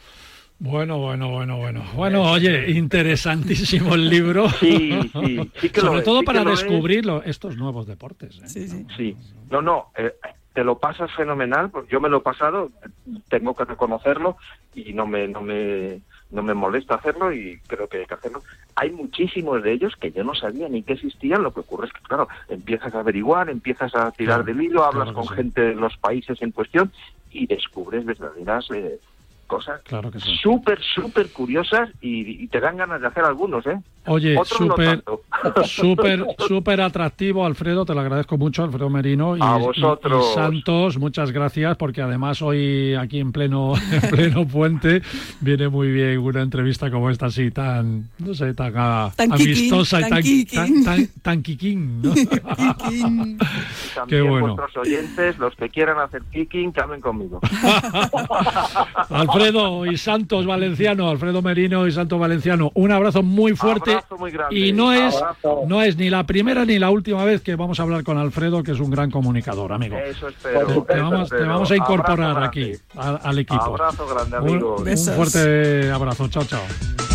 [0.60, 1.84] Bueno, bueno, bueno, bueno.
[1.96, 4.50] Bueno, oye, interesantísimo el libro.
[4.50, 6.48] Sí, sí, sí que lo Sobre es, todo sí para es.
[6.50, 8.38] descubrir estos nuevos deportes.
[8.40, 8.48] ¿eh?
[8.48, 8.86] Sí, sí.
[8.98, 9.18] Sí,
[9.50, 10.14] no, no, eh,
[10.54, 12.70] te lo pasas fenomenal, porque yo me lo he pasado,
[13.30, 14.38] tengo que reconocerlo
[14.74, 18.44] y no me, no me, no me molesta hacerlo y creo que hay que hacerlo.
[18.76, 21.94] Hay muchísimos de ellos que yo no sabía ni que existían, lo que ocurre es
[21.94, 25.36] que, claro, empiezas a averiguar, empiezas a tirar del hilo, hablas claro con sí.
[25.36, 26.92] gente de los países en cuestión
[27.32, 29.00] y descubres verdaderas eh,
[29.48, 30.36] cosas Claro que sí.
[30.42, 33.80] súper, súper curiosas y, y te dan ganas de hacer algunos, ¿eh?
[34.12, 35.04] Oye, Otros no súper,
[35.66, 37.86] súper, súper atractivo, Alfredo.
[37.86, 40.32] Te lo agradezco mucho, Alfredo Merino y, A vosotros.
[40.32, 40.98] y Santos.
[40.98, 45.04] Muchas gracias, porque además hoy aquí en pleno, en pleno puente
[45.42, 50.00] viene muy bien una entrevista como esta así tan, no sé, tan, ah, Tan amistosa
[50.00, 50.56] y tan tan, quiquín.
[50.56, 52.14] tan, tan, tan quiquín, ¿no?
[52.90, 53.38] También
[54.08, 54.56] Qué bueno.
[54.56, 57.40] vuestros oyentes, los que quieran hacer kicking, que hablen conmigo.
[59.10, 63.99] Alfredo y Santos Valenciano, Alfredo Merino y Santos Valenciano, un abrazo muy fuerte.
[64.52, 65.62] Y no es, Abrazo.
[65.68, 68.64] no es ni la primera ni la última vez que vamos a hablar con Alfredo,
[68.64, 69.98] que es un gran comunicador, amigo.
[69.98, 70.84] Eso espero.
[70.84, 73.64] Te, vamos, te vamos a incorporar Abrazo aquí al, al equipo.
[73.64, 74.82] Abrazo grande, Un- amigos.
[75.08, 76.28] un, fuerte abrazo.
[76.28, 77.09] Chao, chao.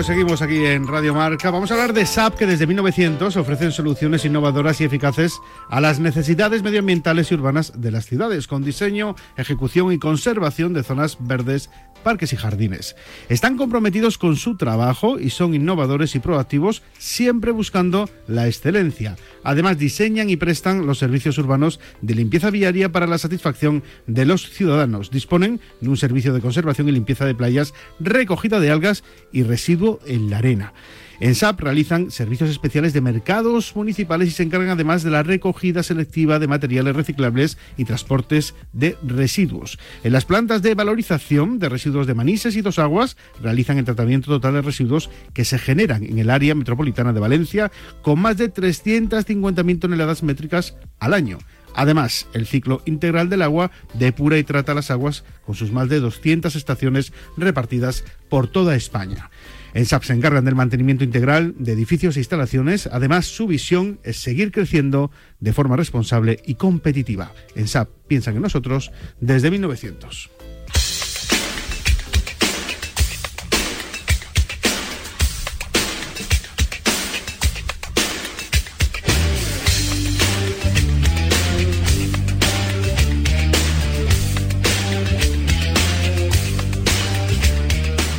[0.00, 1.50] Pues seguimos aquí en Radio Marca.
[1.50, 6.00] Vamos a hablar de SAP, que desde 1900 ofrecen soluciones innovadoras y eficaces a las
[6.00, 11.68] necesidades medioambientales y urbanas de las ciudades, con diseño, ejecución y conservación de zonas verdes,
[12.00, 12.96] parques y jardines.
[13.28, 19.16] Están comprometidos con su trabajo y son innovadores y proactivos, siempre buscando la excelencia.
[19.44, 24.50] Además, diseñan y prestan los servicios urbanos de limpieza viaria para la satisfacción de los
[24.50, 25.10] ciudadanos.
[25.10, 30.00] Disponen de un servicio de conservación y limpieza de playas, recogida de algas y residuo
[30.06, 30.72] en la arena.
[31.20, 35.82] En SAP realizan servicios especiales de mercados municipales y se encargan además de la recogida
[35.82, 39.78] selectiva de materiales reciclables y transportes de residuos.
[40.02, 44.30] En las plantas de valorización de residuos de Manises y Dos Aguas realizan el tratamiento
[44.30, 48.50] total de residuos que se generan en el área metropolitana de Valencia con más de
[48.50, 51.36] 350.000 toneladas métricas al año.
[51.74, 56.00] Además, el ciclo integral del agua depura y trata las aguas con sus más de
[56.00, 59.30] 200 estaciones repartidas por toda España.
[59.74, 62.88] En SAP se encargan del mantenimiento integral de edificios e instalaciones.
[62.90, 67.32] Además, su visión es seguir creciendo de forma responsable y competitiva.
[67.54, 68.90] En SAP piensan en nosotros
[69.20, 70.39] desde 1900.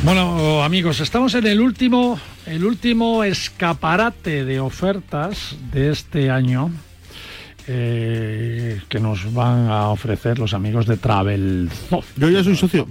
[0.04, 6.70] Bueno, amigos, estamos en el último, el último escaparate de ofertas de este año
[7.68, 11.70] eh, que nos van a ofrecer los amigos de Travel.
[12.16, 12.88] Yo ya soy socio.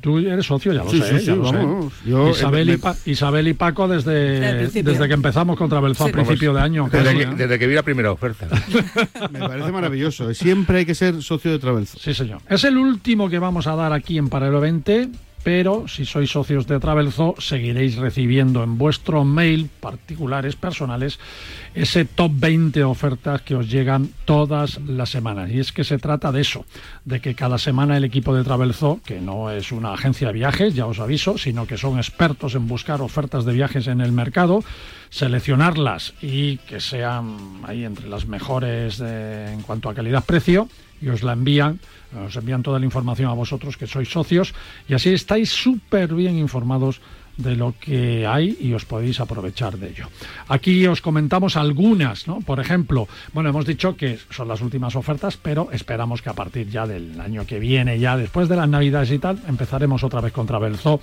[0.00, 1.18] Tú eres socio, ya lo Sí, sé.
[1.18, 2.08] sí, ya sí, lo sé.
[2.08, 5.96] yo, Isabel, eh, y me- Pa- Isabel y Paco Desde desde, que empezamos con Travel
[5.98, 6.88] a principio de año.
[6.92, 7.34] Desde casi, que, ¿eh?
[7.36, 8.46] desde que vi la primera oferta.
[9.32, 10.32] Me parece maravilloso.
[10.32, 11.98] Siempre hay que ser socio de Travelzo.
[11.98, 12.40] Sí, señor.
[12.48, 15.08] Es el último que vamos a dar aquí en Paralelo 20,
[15.46, 21.20] pero si sois socios de Travelzo, seguiréis recibiendo en vuestro mail particulares, personales,
[21.72, 25.48] ese top 20 ofertas que os llegan todas las semanas.
[25.52, 26.64] Y es que se trata de eso,
[27.04, 30.74] de que cada semana el equipo de Travelzo, que no es una agencia de viajes,
[30.74, 34.64] ya os aviso, sino que son expertos en buscar ofertas de viajes en el mercado,
[35.10, 40.66] seleccionarlas y que sean ahí entre las mejores en cuanto a calidad-precio
[41.00, 41.80] y os la envían,
[42.26, 44.54] os envían toda la información a vosotros que sois socios
[44.88, 47.00] y así estáis súper bien informados
[47.36, 50.08] de lo que hay y os podéis aprovechar de ello.
[50.48, 52.40] Aquí os comentamos algunas, ¿no?
[52.40, 56.70] Por ejemplo, bueno, hemos dicho que son las últimas ofertas, pero esperamos que a partir
[56.70, 60.32] ya del año que viene, ya después de las Navidades y tal, empezaremos otra vez
[60.32, 61.00] con Travelzo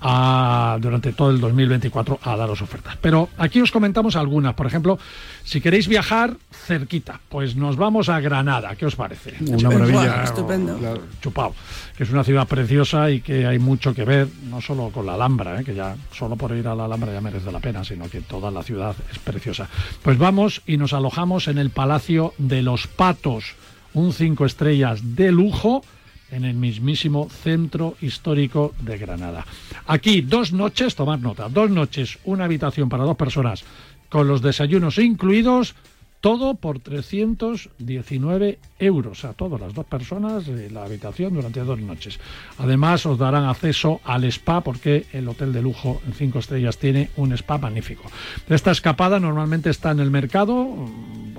[0.00, 2.96] a- durante todo el 2024 a daros ofertas.
[3.00, 4.54] Pero aquí os comentamos algunas.
[4.54, 4.98] Por ejemplo,
[5.44, 8.74] si queréis viajar cerquita, pues nos vamos a Granada.
[8.76, 9.34] ¿Qué os parece?
[9.40, 10.24] Una maravilla.
[10.24, 10.78] Estupendo.
[11.20, 11.54] Chupao,
[11.96, 15.14] que es una ciudad preciosa y que hay mucho que ver, no solo con la
[15.14, 15.64] Alhambra, ¿eh?
[15.64, 18.50] que ya solo por ir a la Alhambra ya merece la pena, sino que toda
[18.50, 19.68] la ciudad es preciosa.
[20.02, 23.54] Pues vamos y nos alojamos en el Palacio de los Patos,
[23.94, 25.82] un cinco estrellas de lujo
[26.30, 29.46] en el mismísimo centro histórico de Granada.
[29.86, 33.64] Aquí dos noches, tomad nota, dos noches, una habitación para dos personas,
[34.08, 35.74] con los desayunos incluidos,
[36.20, 42.18] todo por 319 euros, a todas las dos personas, eh, la habitación durante dos noches.
[42.58, 47.10] Además, os darán acceso al spa porque el hotel de lujo en cinco estrellas tiene
[47.16, 48.10] un spa magnífico.
[48.48, 50.66] Esta escapada normalmente está en el mercado,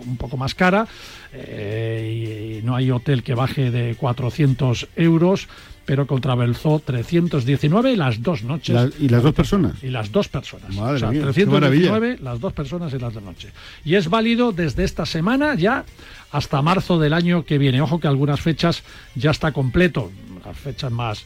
[0.07, 0.87] un poco más cara,
[1.33, 5.47] eh, y no hay hotel que baje de 400 euros.
[5.85, 8.75] Pero con Travelzoo 319 y las dos noches.
[8.75, 9.81] La- ¿Y las dos personas?
[9.81, 10.75] Y las dos personas.
[10.75, 13.51] Madre o sea, mía, qué 319 las dos personas y las de noche.
[13.85, 15.85] Y es válido desde esta semana ya
[16.33, 17.79] hasta marzo del año que viene.
[17.79, 18.83] Ojo que algunas fechas
[19.15, 20.11] ya está completo.
[20.45, 21.23] Las fechas más,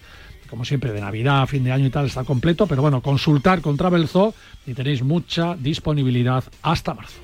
[0.47, 2.67] como siempre, de Navidad, fin de año y tal, está completo.
[2.67, 4.36] Pero bueno, consultar con Travelzoo
[4.67, 7.17] y tenéis mucha disponibilidad hasta marzo.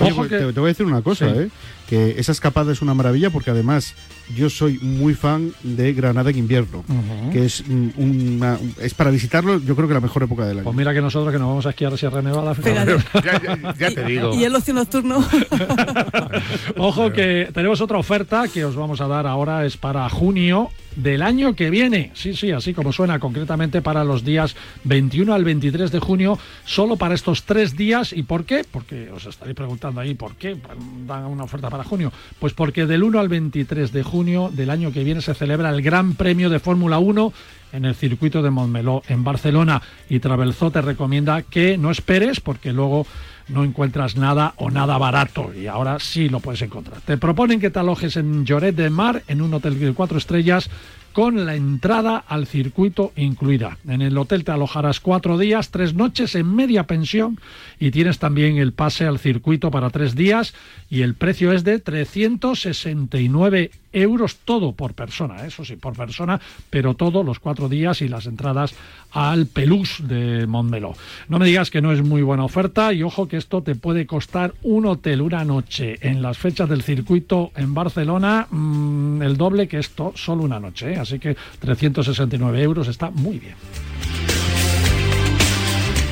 [0.00, 1.38] Ojo pues que- te, te voy a decir una cosa, Sí.
[1.40, 1.48] ¿eh?
[1.88, 3.94] que esa escapada es una maravilla porque además
[4.36, 6.84] yo soy muy fan de Granada en invierno,
[7.32, 10.64] que es mm, una, es para visitarlo yo creo que la mejor época del año.
[10.64, 12.54] Pues mira que nosotros que nos vamos a esquiar a Sierra Nevada.
[12.64, 12.84] Ya,
[13.42, 14.34] ya- ya te digo.
[14.34, 15.24] Y el ocio nocturno.
[16.76, 21.22] Ojo que tenemos otra oferta que os vamos a dar ahora, es para junio del
[21.22, 22.10] año que viene.
[22.14, 26.96] Sí, sí, así como suena, concretamente para los días 21 al 23 de junio, solo
[26.96, 28.12] para estos tres días.
[28.12, 28.64] ¿Y por qué?
[28.68, 30.56] Porque os estaréis preguntando ahí, ¿por qué
[31.06, 32.12] dan una oferta para junio?
[32.40, 35.80] Pues porque del 1 al 23 de junio del año que viene se celebra el
[35.80, 37.32] Gran Premio de Fórmula 1
[37.72, 42.72] en el circuito de Montmeló en Barcelona y Travelzó te recomienda que no esperes porque
[42.72, 43.06] luego
[43.46, 47.00] no encuentras nada o nada barato y ahora sí lo puedes encontrar.
[47.02, 50.68] Te proponen que te alojes en Lloret de Mar en un hotel de cuatro estrellas
[51.12, 53.78] con la entrada al circuito incluida.
[53.88, 57.40] En el hotel te alojarás cuatro días, tres noches en media pensión
[57.80, 60.54] y tienes también el pase al circuito para tres días
[60.90, 66.94] y el precio es de 369 euros todo por persona, eso sí, por persona, pero
[66.94, 68.74] todos los cuatro días y las entradas
[69.10, 70.94] al Pelús de Montmeló.
[71.28, 74.06] No me digas que no es muy buena oferta y ojo que esto te puede
[74.06, 79.68] costar un hotel una noche en las fechas del circuito en Barcelona, mm, el doble
[79.68, 80.96] que esto, solo una noche, ¿eh?
[80.96, 83.54] así que 369 euros está muy bien.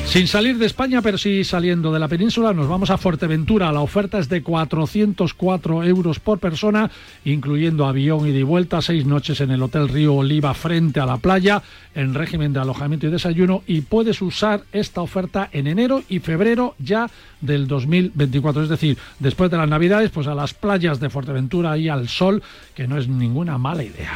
[0.07, 3.73] Sin salir de España, pero sí saliendo de la península, nos vamos a Fuerteventura.
[3.73, 6.89] La oferta es de 404 euros por persona,
[7.25, 11.17] incluyendo avión y de vuelta, seis noches en el Hotel Río Oliva frente a la
[11.17, 11.61] playa,
[11.93, 13.63] en régimen de alojamiento y desayuno.
[13.67, 17.09] Y puedes usar esta oferta en enero y febrero ya
[17.41, 18.63] del 2024.
[18.63, 22.41] Es decir, después de las Navidades, pues a las playas de Fuerteventura y al sol,
[22.73, 24.13] que no es ninguna mala idea.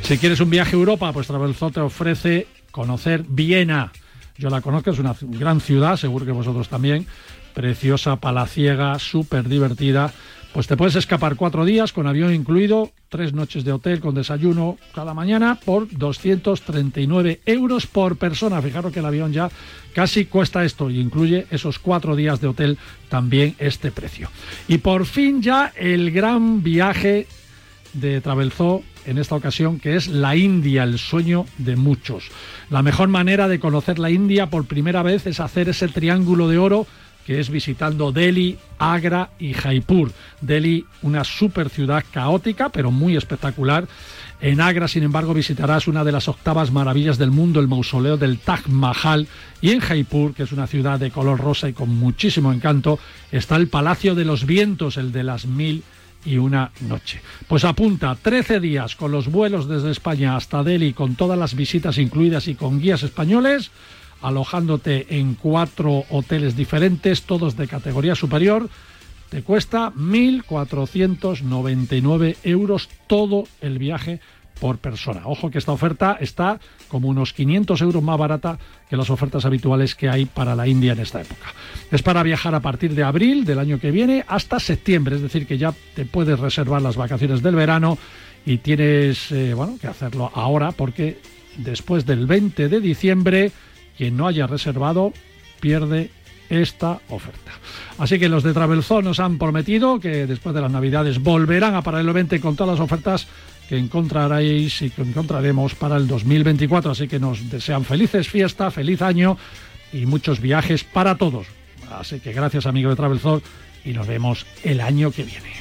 [0.00, 3.92] Si quieres un viaje a Europa, pues Travelzoo te ofrece conocer Viena.
[4.36, 7.06] Yo la conozco, es una gran ciudad, seguro que vosotros también.
[7.54, 10.12] Preciosa, palaciega, súper divertida.
[10.52, 14.76] Pues te puedes escapar cuatro días con avión incluido, tres noches de hotel con desayuno
[14.92, 18.60] cada mañana por 239 euros por persona.
[18.60, 19.48] Fijaros que el avión ya
[19.94, 22.76] casi cuesta esto y incluye esos cuatro días de hotel
[23.08, 24.30] también este precio.
[24.66, 27.28] Y por fin ya el gran viaje
[27.92, 32.30] de Travelzoo en esta ocasión, que es la India, el sueño de muchos.
[32.70, 36.58] La mejor manera de conocer la India por primera vez es hacer ese triángulo de
[36.58, 36.86] oro
[37.24, 40.12] que es visitando Delhi, Agra y Jaipur.
[40.40, 43.88] Delhi, una super ciudad caótica, pero muy espectacular.
[44.40, 48.38] En Agra, sin embargo, visitarás una de las octavas maravillas del mundo, el mausoleo del
[48.38, 49.26] Taj Mahal.
[49.62, 52.98] Y en Jaipur, que es una ciudad de color rosa y con muchísimo encanto,
[53.32, 55.82] está el Palacio de los Vientos, el de las mil
[56.24, 57.20] y una noche.
[57.48, 61.96] Pues apunta 13 días con los vuelos desde España hasta Delhi, con todas las visitas
[61.98, 63.70] incluidas y con guías españoles,
[64.22, 68.68] alojándote en cuatro hoteles diferentes, todos de categoría superior.
[69.28, 74.20] Te cuesta 1.499 euros todo el viaje
[74.60, 75.22] por persona.
[75.24, 79.94] Ojo que esta oferta está como unos 500 euros más barata que las ofertas habituales
[79.94, 81.52] que hay para la India en esta época.
[81.90, 85.46] Es para viajar a partir de abril del año que viene hasta septiembre, es decir,
[85.46, 87.98] que ya te puedes reservar las vacaciones del verano
[88.46, 91.18] y tienes eh, bueno, que hacerlo ahora porque
[91.56, 93.52] después del 20 de diciembre
[93.96, 95.12] quien no haya reservado
[95.60, 96.10] pierde
[96.50, 97.52] esta oferta.
[97.98, 101.82] Así que los de Travelzone nos han prometido que después de las Navidades volverán a
[101.82, 103.26] Paralelo 20 con todas las ofertas
[103.68, 106.92] que encontraréis y que encontraremos para el 2024.
[106.92, 109.36] Así que nos desean felices fiestas, feliz año
[109.92, 111.46] y muchos viajes para todos.
[111.90, 113.42] Así que gracias amigo de Travelzone
[113.84, 115.52] y nos vemos el año que viene.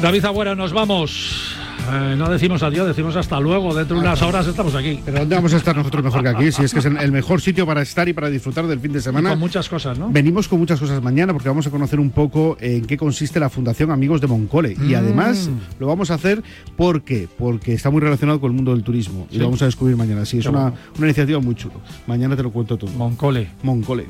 [0.00, 1.49] David Agüera, nos vamos.
[1.92, 3.74] Eh, no decimos adiós, decimos hasta luego.
[3.74, 5.00] Dentro de unas horas estamos aquí.
[5.04, 6.52] Pero ¿dónde vamos a estar nosotros mejor que aquí?
[6.52, 9.00] Si es que es el mejor sitio para estar y para disfrutar del fin de
[9.00, 9.30] semana.
[9.30, 10.10] Y con muchas cosas, ¿no?
[10.10, 13.48] Venimos con muchas cosas mañana porque vamos a conocer un poco en qué consiste la
[13.50, 14.72] Fundación Amigos de Moncole.
[14.72, 14.94] Y Mm.
[14.96, 16.42] además lo vamos a hacer
[16.76, 19.26] porque porque está muy relacionado con el mundo del turismo.
[19.30, 20.24] Y lo vamos a descubrir mañana.
[20.24, 21.74] Sí, es una, una iniciativa muy chulo.
[22.06, 22.90] Mañana te lo cuento todo.
[22.92, 23.48] Moncole.
[23.62, 24.06] Moncole.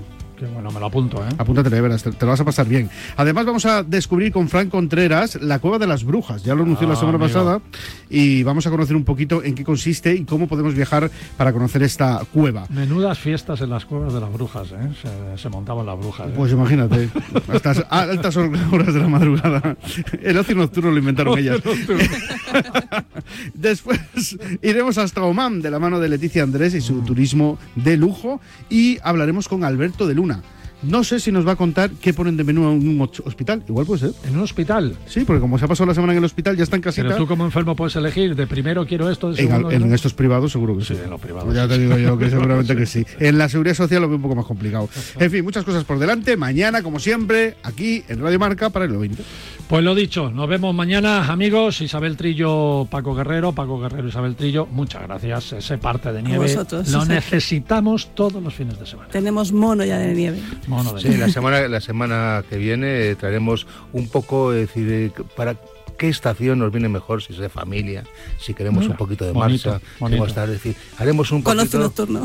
[0.47, 1.29] Bueno, me lo apunto, ¿eh?
[1.39, 2.89] Apúntate, de veras, te, te lo vas a pasar bien.
[3.17, 6.43] Además, vamos a descubrir con Frank Contreras la Cueva de las Brujas.
[6.43, 7.29] Ya lo anunció Ah, la semana amigo.
[7.33, 7.61] pasada.
[8.09, 11.83] Y vamos a conocer un poquito en qué consiste y cómo podemos viajar para conocer
[11.83, 12.67] esta cueva.
[12.71, 14.91] Menudas fiestas en las cuevas de las brujas, ¿eh?
[15.01, 16.29] Se, se montaban las brujas.
[16.29, 16.33] ¿eh?
[16.37, 17.09] Pues imagínate,
[17.53, 19.77] hasta altas horas de la madrugada.
[20.23, 21.61] El ocio nocturno lo inventaron ellas.
[23.55, 24.01] Después
[24.63, 26.83] iremos hasta Oman de la mano de Leticia Andrés y Mm.
[26.83, 30.30] su turismo de lujo y hablaremos con Alberto de Luna.
[30.31, 30.43] una.
[30.83, 33.63] No sé si nos va a contar qué ponen de menú en un hospital.
[33.69, 34.11] Igual puede ser.
[34.29, 34.97] ¿En un hospital?
[35.07, 37.05] Sí, porque como se ha pasado la semana en el hospital, ya está en casita.
[37.09, 39.71] Pero tú como enfermo puedes elegir de primero quiero esto, de En, segundo...
[39.71, 40.95] en quiero- estos privados seguro que sí.
[41.03, 43.05] en los privados, Ya sí, te digo yo que seguramente que sí.
[43.19, 44.89] En la seguridad social lo veo un poco más complicado.
[45.21, 46.37] En fin, muchas cosas por delante.
[46.37, 49.23] Mañana, como siempre, aquí en Radio Marca para el 20.
[49.69, 51.81] Pues lo dicho, nos vemos mañana, amigos.
[51.81, 55.53] Isabel Trillo, Paco Guerrero, Paco Guerrero, Isabel Trillo, muchas gracias.
[55.53, 56.89] Ese parte de nieve vosotros.
[56.91, 59.09] lo necesitamos todos los fines de semana.
[59.11, 60.41] Tenemos mono ya de nieve.
[60.71, 65.57] Mono de Sí, la semana, la semana que viene traeremos un poco, es decir, para
[65.99, 68.05] qué estación nos viene mejor, si es de familia,
[68.39, 70.25] si queremos Mira, un poquito de bonito, marcha, si bonito.
[70.25, 72.25] a estar, es decir, haremos un poquito, nocturno.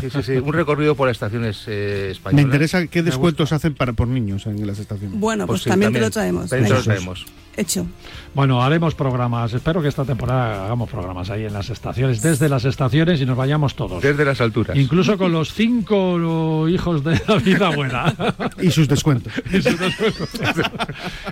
[0.00, 2.44] sí, sí, sí, un recorrido por las estaciones eh, Me españolas.
[2.44, 5.18] interesa qué Me descuentos hacen para por niños en las estaciones.
[5.18, 6.50] Bueno, pues, sí, también, te lo traemos.
[6.50, 7.26] También te lo traemos.
[7.56, 7.86] Hecho.
[8.34, 9.52] Bueno, haremos programas.
[9.52, 13.36] Espero que esta temporada hagamos programas ahí en las estaciones, desde las estaciones y nos
[13.36, 14.02] vayamos todos.
[14.02, 14.76] Desde las alturas.
[14.76, 18.14] Incluso con los cinco hijos de David Abuela.
[18.60, 19.32] Y sus descuentos.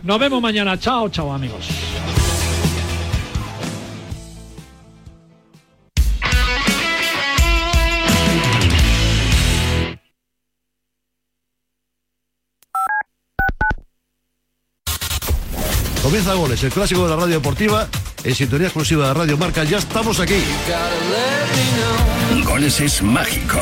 [0.02, 0.78] Nos vemos mañana.
[0.78, 1.68] Chao, chao, amigos.
[16.02, 17.86] Comienza Goles, el clásico de la radio deportiva,
[18.24, 19.62] en sintonía exclusiva de Radio Marca.
[19.62, 20.42] Ya estamos aquí.
[22.44, 23.58] Goles es mágico.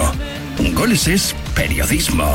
[0.73, 2.33] Goles es periodismo.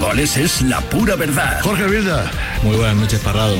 [0.00, 1.60] Goles es la pura verdad.
[1.62, 2.30] Jorge Vilda.
[2.62, 3.56] Muy buenas noches, Parrado.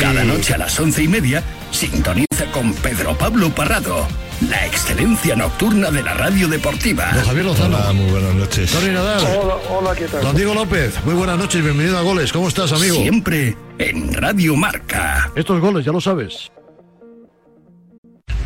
[0.00, 4.06] Cada noche a las once y media, sintoniza con Pedro Pablo Parrado.
[4.48, 7.10] La excelencia nocturna de la radio deportiva.
[7.12, 7.76] Don Javier Lozano.
[7.76, 8.70] Hola, muy buenas noches.
[8.70, 9.20] Tony Nadal.
[9.36, 10.22] Hola, hola, ¿qué tal?
[10.22, 10.94] Don Diego López.
[11.04, 11.62] Muy buenas noches.
[11.62, 12.32] Bienvenido a Goles.
[12.32, 12.96] ¿Cómo estás, amigo?
[12.96, 15.30] Siempre en Radio Marca.
[15.34, 16.50] Estos goles, ya lo sabes.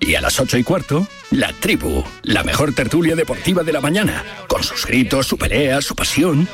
[0.00, 4.24] Y a las ocho y cuarto, La Tribu, la mejor tertulia deportiva de la mañana,
[4.48, 6.48] con sus gritos, su pelea, su pasión.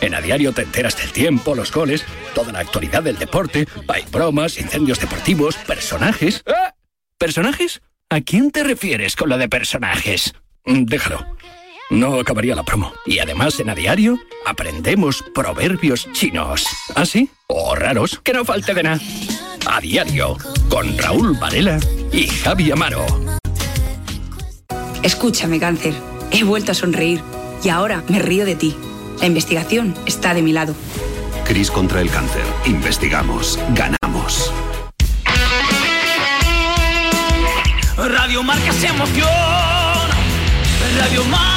[0.00, 4.04] En A Diario te enteras del tiempo, los goles, toda la actualidad del deporte, hay
[4.10, 6.42] bromas, incendios deportivos, personajes.
[6.46, 6.74] ¡Ah!
[7.18, 7.82] ¿Personajes?
[8.08, 10.34] ¿A quién te refieres con lo de personajes?
[10.64, 11.26] Mm, Déjalo.
[11.90, 12.92] No acabaría la promo.
[13.04, 16.66] Y además en A Diario aprendemos proverbios chinos.
[16.94, 17.30] ¿Ah, sí?
[17.46, 19.00] O raros, que no falte de nada.
[19.66, 20.36] A Diario,
[20.68, 21.78] con Raúl Varela
[22.12, 23.04] y Javi Amaro.
[25.02, 25.94] Escúchame, cáncer.
[26.30, 27.20] He vuelto a sonreír
[27.62, 28.76] y ahora me río de ti.
[29.20, 30.74] La investigación está de mi lado.
[31.44, 32.42] Cris contra el cáncer.
[32.66, 33.58] Investigamos.
[33.74, 34.52] Ganamos.
[37.96, 39.28] Radio Marca se emoción.
[40.98, 41.55] Radio Marca.